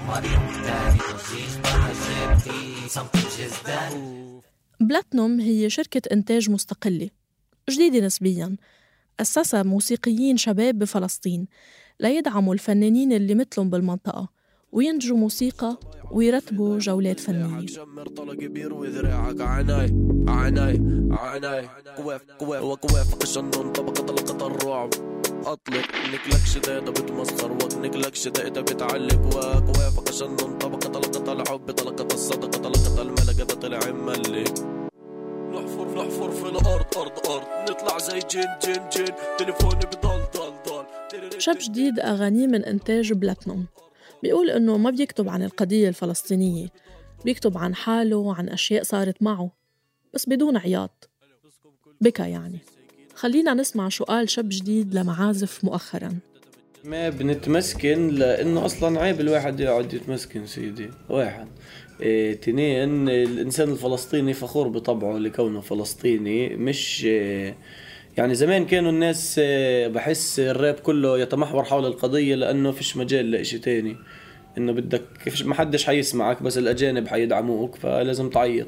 مريم 0.07 0.63
تاني 0.63 0.99
ضجيج 0.99 1.51
برزت 1.63 2.49
صمت 2.87 3.15
وجزدان 3.15 4.41
بلاتنوم 4.79 5.39
هي 5.39 5.69
شركة 5.69 6.01
إنتاج 6.11 6.49
مستقلة 6.49 7.09
جديدة 7.69 8.05
نسبياً 8.05 8.55
أسسها 9.19 9.63
موسيقيين 9.63 10.37
شباب 10.37 10.79
بفلسطين 10.79 11.47
ليدعموا 11.99 12.53
الفنانين 12.53 13.13
اللي 13.13 13.35
مثلهم 13.35 13.69
بالمنطقة 13.69 14.29
وينتجوا 14.73 15.17
موسيقى 15.17 15.77
ويرتبوا 16.11 16.79
جولات 16.79 17.19
فنية. 17.19 17.65
أطلق 25.45 25.87
نكلك 26.13 26.45
شديدة 26.45 26.91
بتمسخر. 26.91 27.51
وكنكلك 27.51 28.15
شديدة 28.15 28.61
بتعلق. 28.61 29.21
وقواف 29.25 29.99
قشنون 29.99 30.57
طبقة 30.57 30.89
طلقة 30.89 31.33
الحب 31.33 31.71
طلقة 31.71 32.07
الصدقة 32.13 32.61
طلقة 32.61 33.01
الملكة 33.01 33.45
طلع 33.45 33.91
ملك. 33.91 34.57
في 36.33 36.49
الأرض 36.49 36.97
أرض 36.97 37.27
أرض. 37.29 37.71
نطلع 37.71 37.97
زي 37.97 38.19
جن 38.19 38.47
جن 38.65 38.89
جن. 38.95 39.13
تليفوني 39.37 39.85
بضل 39.85 40.21
ضل 40.35 40.53
ضل 40.67 41.41
شاب 41.41 41.57
جديد 41.59 41.99
أغانيه 41.99 42.47
من 42.47 42.65
إنتاج 42.65 43.13
بلاتنوم. 43.13 43.65
بيقول 44.23 44.49
إنه 44.49 44.77
ما 44.77 44.89
بيكتب 44.89 45.29
عن 45.29 45.43
القضية 45.43 45.89
الفلسطينية 45.89 46.67
بيكتب 47.25 47.57
عن 47.57 47.75
حاله 47.75 48.17
وعن 48.17 48.49
أشياء 48.49 48.83
صارت 48.83 49.23
معه 49.23 49.51
بس 50.13 50.29
بدون 50.29 50.57
عياط. 50.57 51.09
بكى 52.01 52.29
يعني. 52.29 52.59
خلينا 53.15 53.53
نسمع 53.53 53.89
شو 53.89 54.03
قال 54.03 54.29
شاب 54.29 54.49
جديد 54.49 54.95
لمعازف 54.95 55.63
مؤخرا. 55.63 56.17
ما 56.83 57.09
بنتمسكن 57.09 58.07
لإنه 58.07 58.65
أصلا 58.65 59.01
عيب 59.01 59.21
الواحد 59.21 59.59
يقعد 59.59 59.93
يتمسكن 59.93 60.45
سيدي. 60.45 60.89
واحد. 61.09 61.47
إيه 62.01 62.33
تنين 62.33 63.09
الإنسان 63.09 63.71
الفلسطيني 63.71 64.33
فخور 64.33 64.67
بطبعه 64.67 65.17
لكونه 65.17 65.61
فلسطيني 65.61 66.55
مش 66.55 67.07
يعني 68.17 68.35
زمان 68.35 68.65
كانوا 68.65 68.91
الناس 68.91 69.39
إيه 69.39 69.87
بحس 69.87 70.39
الراب 70.39 70.73
كله 70.73 71.19
يتمحور 71.19 71.63
حول 71.63 71.85
القضية 71.85 72.35
لأنه 72.35 72.71
فيش 72.71 72.97
مجال 72.97 73.31
لإشي 73.31 73.59
تاني. 73.59 73.97
إنه 74.57 74.71
بدك 74.71 75.03
ما 75.45 75.55
حدش 75.55 75.85
حيسمعك 75.85 76.43
بس 76.43 76.57
الأجانب 76.57 77.07
حيدعموك 77.07 77.75
فلازم 77.75 78.29
تعيط. 78.29 78.67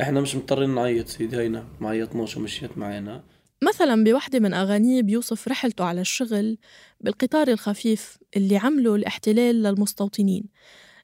إحنا 0.00 0.20
مش 0.20 0.36
مضطرين 0.36 0.74
نعيط 0.74 1.08
سيدي 1.08 1.36
هينا 1.36 1.64
ما 1.80 1.88
عيطناش 1.88 2.36
ومشيت 2.36 2.78
معنا 2.78 3.24
مثلا 3.62 4.04
بوحدة 4.04 4.38
من 4.38 4.54
أغانيه 4.54 5.02
بيوصف 5.02 5.48
رحلته 5.48 5.84
على 5.84 6.00
الشغل 6.00 6.58
بالقطار 7.00 7.48
الخفيف 7.48 8.18
اللي 8.36 8.56
عمله 8.56 8.94
الاحتلال 8.94 9.62
للمستوطنين 9.62 10.44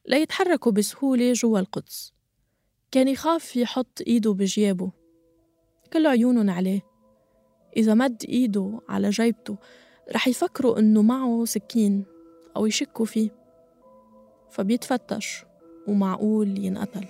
ليتحركوا 0.08 0.72
بسهولة 0.72 1.32
جوا 1.32 1.58
القدس. 1.58 2.12
كان 2.90 3.08
يخاف 3.08 3.56
يحط 3.56 4.02
إيده 4.06 4.32
بجيابه. 4.32 4.92
كل 5.92 6.06
عيونهم 6.06 6.50
عليه. 6.50 6.91
إذا 7.76 7.94
مد 7.94 8.24
إيده 8.28 8.80
على 8.88 9.10
جيبته 9.10 9.56
رح 10.14 10.28
يفكروا 10.28 10.78
إنه 10.78 11.02
معه 11.02 11.44
سكين 11.44 12.04
أو 12.56 12.66
يشكوا 12.66 13.06
فيه. 13.06 13.30
فبيتفتش 14.50 15.44
ومعقول 15.88 16.64
ينقتل. 16.64 17.06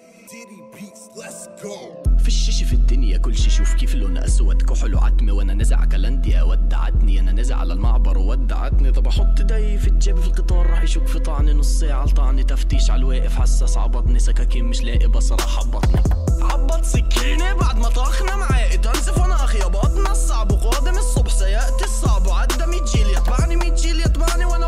شي 2.33 2.65
في 2.65 2.73
الدنيا 2.73 3.19
كل 3.19 3.37
شي 3.37 3.51
شوف 3.51 3.75
كيف 3.75 3.95
لون 3.95 4.19
أسود؟ 4.19 4.63
كحل 4.63 4.95
وعتمة 4.95 5.33
وأنا 5.33 5.55
نزع 5.55 5.85
كلنديا 5.85 6.43
ودعتني 6.43 7.21
أنا 7.21 7.33
نزع 7.33 7.57
على 7.57 7.73
المعبر. 7.73 8.19
وودعتني 8.19 8.93
طب 8.93 9.07
أحط 9.07 9.53
ايدي 9.53 9.79
في 9.79 9.89
الجيب 9.89 10.17
في 10.17 10.27
القطار. 10.27 10.67
راح 10.67 10.83
يشك 10.83 11.07
في 11.07 11.19
طعني 11.19 11.53
نص 11.53 11.81
ساعة. 11.81 12.05
لطعني 12.05 12.45
تفتيش 12.45 12.91
على 12.91 12.99
الواقف. 12.99 13.37
حساس 13.37 13.77
عبطني 13.77 14.19
سكاكين 14.19 14.65
مش 14.65 14.83
لاقي 14.83 15.09
بصراحة 15.09 15.49
حبطني 15.49 16.03
عبط 16.43 16.85
سكينة. 16.85 17.53
بعد 17.53 17.77
ما 17.79 17.89
طاخنا 17.89 18.37
معاقي 18.37 18.79
تنزف 18.79 19.19
وأنا 19.19 19.35
أخي. 19.35 19.59
بطنا 19.59 20.13
الصعب. 20.13 20.53
وقادم 20.53 20.99
الصبح 20.99 21.31
سيأتي 21.31 21.85
الصعب. 21.85 22.27
وعدى 22.27 22.67
100 22.67 22.85
جيل 22.85 23.07
يتبعني 23.07 23.57
100 23.57 23.75
جيل 23.75 24.01
يتبعني 24.01 24.45
وأنا 24.45 24.67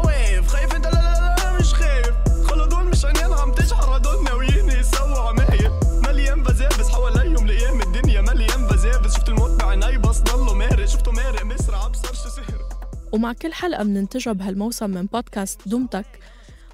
ومع 13.15 13.33
كل 13.33 13.53
حلقة 13.53 13.83
بننتجها 13.83 14.33
بهالموسم 14.33 14.91
من 14.91 15.07
بودكاست 15.07 15.69
دومتك 15.69 16.07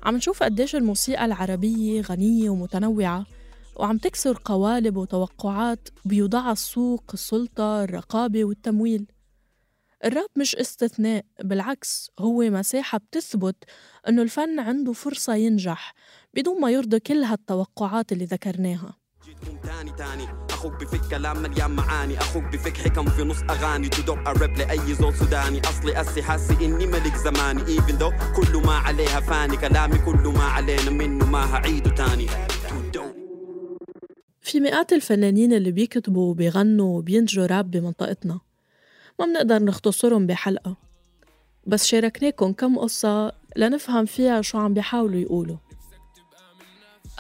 عم 0.03 0.17
نشوف 0.17 0.43
قديش 0.43 0.77
الموسيقى 0.77 1.25
العربية 1.25 2.01
غنية 2.01 2.51
ومتنوعة 2.51 3.27
وعم 3.77 3.99
تكسر 3.99 4.39
قوالب 4.45 4.97
وتوقعات 4.97 5.89
بيوضعها 6.05 6.53
السوق 6.53 7.05
السلطة 7.15 7.85
الرقابة 7.85 8.45
والتمويل. 8.45 9.07
الراب 10.05 10.29
مش 10.37 10.57
استثناء 10.57 11.25
بالعكس 11.45 12.11
هو 12.19 12.43
مساحة 12.43 12.99
بتثبت 12.99 13.65
أنه 14.09 14.23
الفن 14.23 14.61
عنده 14.61 14.93
فرصة 14.93 15.35
ينجح 15.35 15.95
بدون 16.35 16.61
ما 16.61 16.71
يرضي 16.71 17.01
كل 17.01 17.23
هالتوقعات 17.25 18.13
اللي 18.13 18.25
ذكرناها. 18.25 19.00
تاني 19.63 19.91
تاني. 19.91 20.25
أخوك 20.51 20.73
بفك 20.73 21.11
كلام 21.11 21.43
مليان 21.43 21.71
معاني. 21.71 22.19
أخوك 22.19 22.45
بفك 22.45 22.77
حكم 22.77 23.07
في 23.11 23.23
نص 23.23 23.43
أغاني. 23.51 23.89
تدق 23.89 24.29
الراب 24.29 24.57
لأي 24.59 24.95
زول 24.95 25.15
سوداني. 25.15 25.61
أصلي 25.61 26.01
أسي 26.01 26.23
حاسي 26.23 26.65
إني 26.65 26.87
ملك 26.87 27.17
زماني. 27.17 27.63
even 27.69 27.99
though 27.99 28.11
كله 28.37 28.61
ما 28.61 28.73
عليها 28.73 29.21
فاني. 29.21 29.57
كلامي 29.57 29.99
كله 29.99 30.33
ما 30.33 30.45
علينا 30.45 30.91
منه 30.91 31.27
ما 31.27 31.55
هعيده 31.55 31.91
تاني. 31.91 32.27
في 34.43 34.61
مئات 34.61 34.93
الفنانين 34.93 35.53
اللي 35.53 35.73
بيكتبوا 35.73 36.31
وبيغنوا 36.31 36.99
وبينتجوا 36.99 37.47
راب 37.47 37.71
بمنطقتنا. 37.71 38.41
ما 39.19 39.27
بنقدر 39.27 39.63
نختصرهم 39.63 40.27
بحلقة. 40.27 40.77
بس 41.67 41.87
شاركناكم 41.87 42.53
كم 42.53 42.79
قصة 42.79 43.33
لنفهم 43.57 44.05
فيها 44.05 44.43
شو 44.43 44.59
عم 44.59 44.75
بيحاولوا 44.75 45.21
يقولوا. 45.21 45.57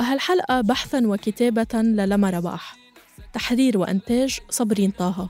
هالحلقة 0.00 0.60
بحثا 0.60 1.06
وكتابة 1.06 1.82
للما 1.82 2.30
رباح. 2.30 2.76
تحرير 3.32 3.78
وإنتاج 3.78 4.38
صبرين 4.50 4.90
طه. 4.90 5.28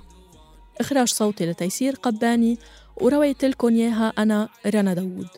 إخراج 0.80 1.08
صوتي 1.08 1.46
لتيسير 1.46 1.94
قباني 1.94 2.58
ورويت 3.00 3.44
لكم 3.44 3.68
إياها 3.68 4.12
أنا 4.18 4.48
رنا 4.66 4.94
داوود. 4.94 5.28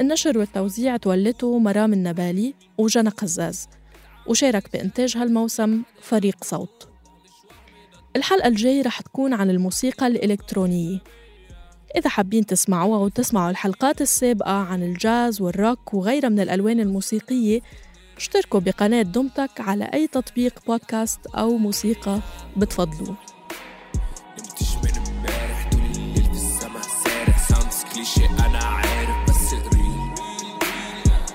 النشر 0.00 0.38
والتوزيع 0.38 0.96
تولته 0.96 1.58
مرام 1.58 1.92
النبالي 1.92 2.54
وجنى 2.78 3.08
قزاز. 3.08 3.68
وشارك 4.26 4.72
بإنتاج 4.72 5.16
هالموسم 5.16 5.82
فريق 6.02 6.44
صوت. 6.44 6.88
الحلقة 8.16 8.48
الجاي 8.48 8.82
رح 8.82 9.00
تكون 9.00 9.34
عن 9.34 9.50
الموسيقى 9.50 10.06
الإلكترونية. 10.06 10.98
إذا 11.96 12.08
حابين 12.08 12.46
تسمعوها 12.46 12.98
وتسمعوا 12.98 13.50
الحلقات 13.50 14.00
السابقة 14.00 14.52
عن 14.52 14.82
الجاز 14.82 15.40
والروك 15.40 15.94
وغيرها 15.94 16.28
من 16.28 16.40
الألوان 16.40 16.80
الموسيقية 16.80 17.60
اشتركوا 18.16 18.60
بقناة 18.60 19.02
دمتك 19.02 19.50
على 19.60 19.84
أي 19.84 20.06
تطبيق 20.06 20.54
بودكاست 20.66 21.26
أو 21.26 21.56
موسيقى 21.56 22.20
بتفضلوا 22.56 23.14
كليشيه 27.94 28.30
أنا 28.46 28.58
عارف 28.58 29.28
بس 29.28 29.54
قريب 29.54 30.14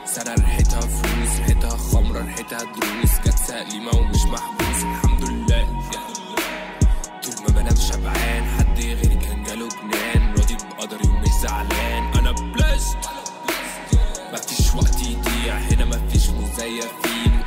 سنة 0.05 0.33
ريحتها 0.33 0.81
فلوس 0.81 1.37
ريحتها 1.39 1.69
خمرة 1.77 2.21
ريحتها 2.25 2.63
دروس 2.63 3.19
جت 3.25 3.37
سليمة 3.47 3.95
ومش 3.97 4.23
محبوس 4.23 4.83
الحمد 4.83 5.23
لله 5.29 5.65
طول 7.23 7.33
ما 7.41 7.61
بنام 7.61 7.75
شبعان 7.75 8.43
حد 8.57 8.79
غيري 8.79 9.15
كان 9.15 9.43
جاله 9.43 9.67
جنان 9.69 10.33
راضي 10.37 10.55
بقدري 10.55 11.09
ومش 11.09 11.29
زعلان 11.41 12.03
أنا 12.17 12.31
بلست 12.31 12.97
say 16.60 16.80
a 16.80 16.82
female. 16.82 17.38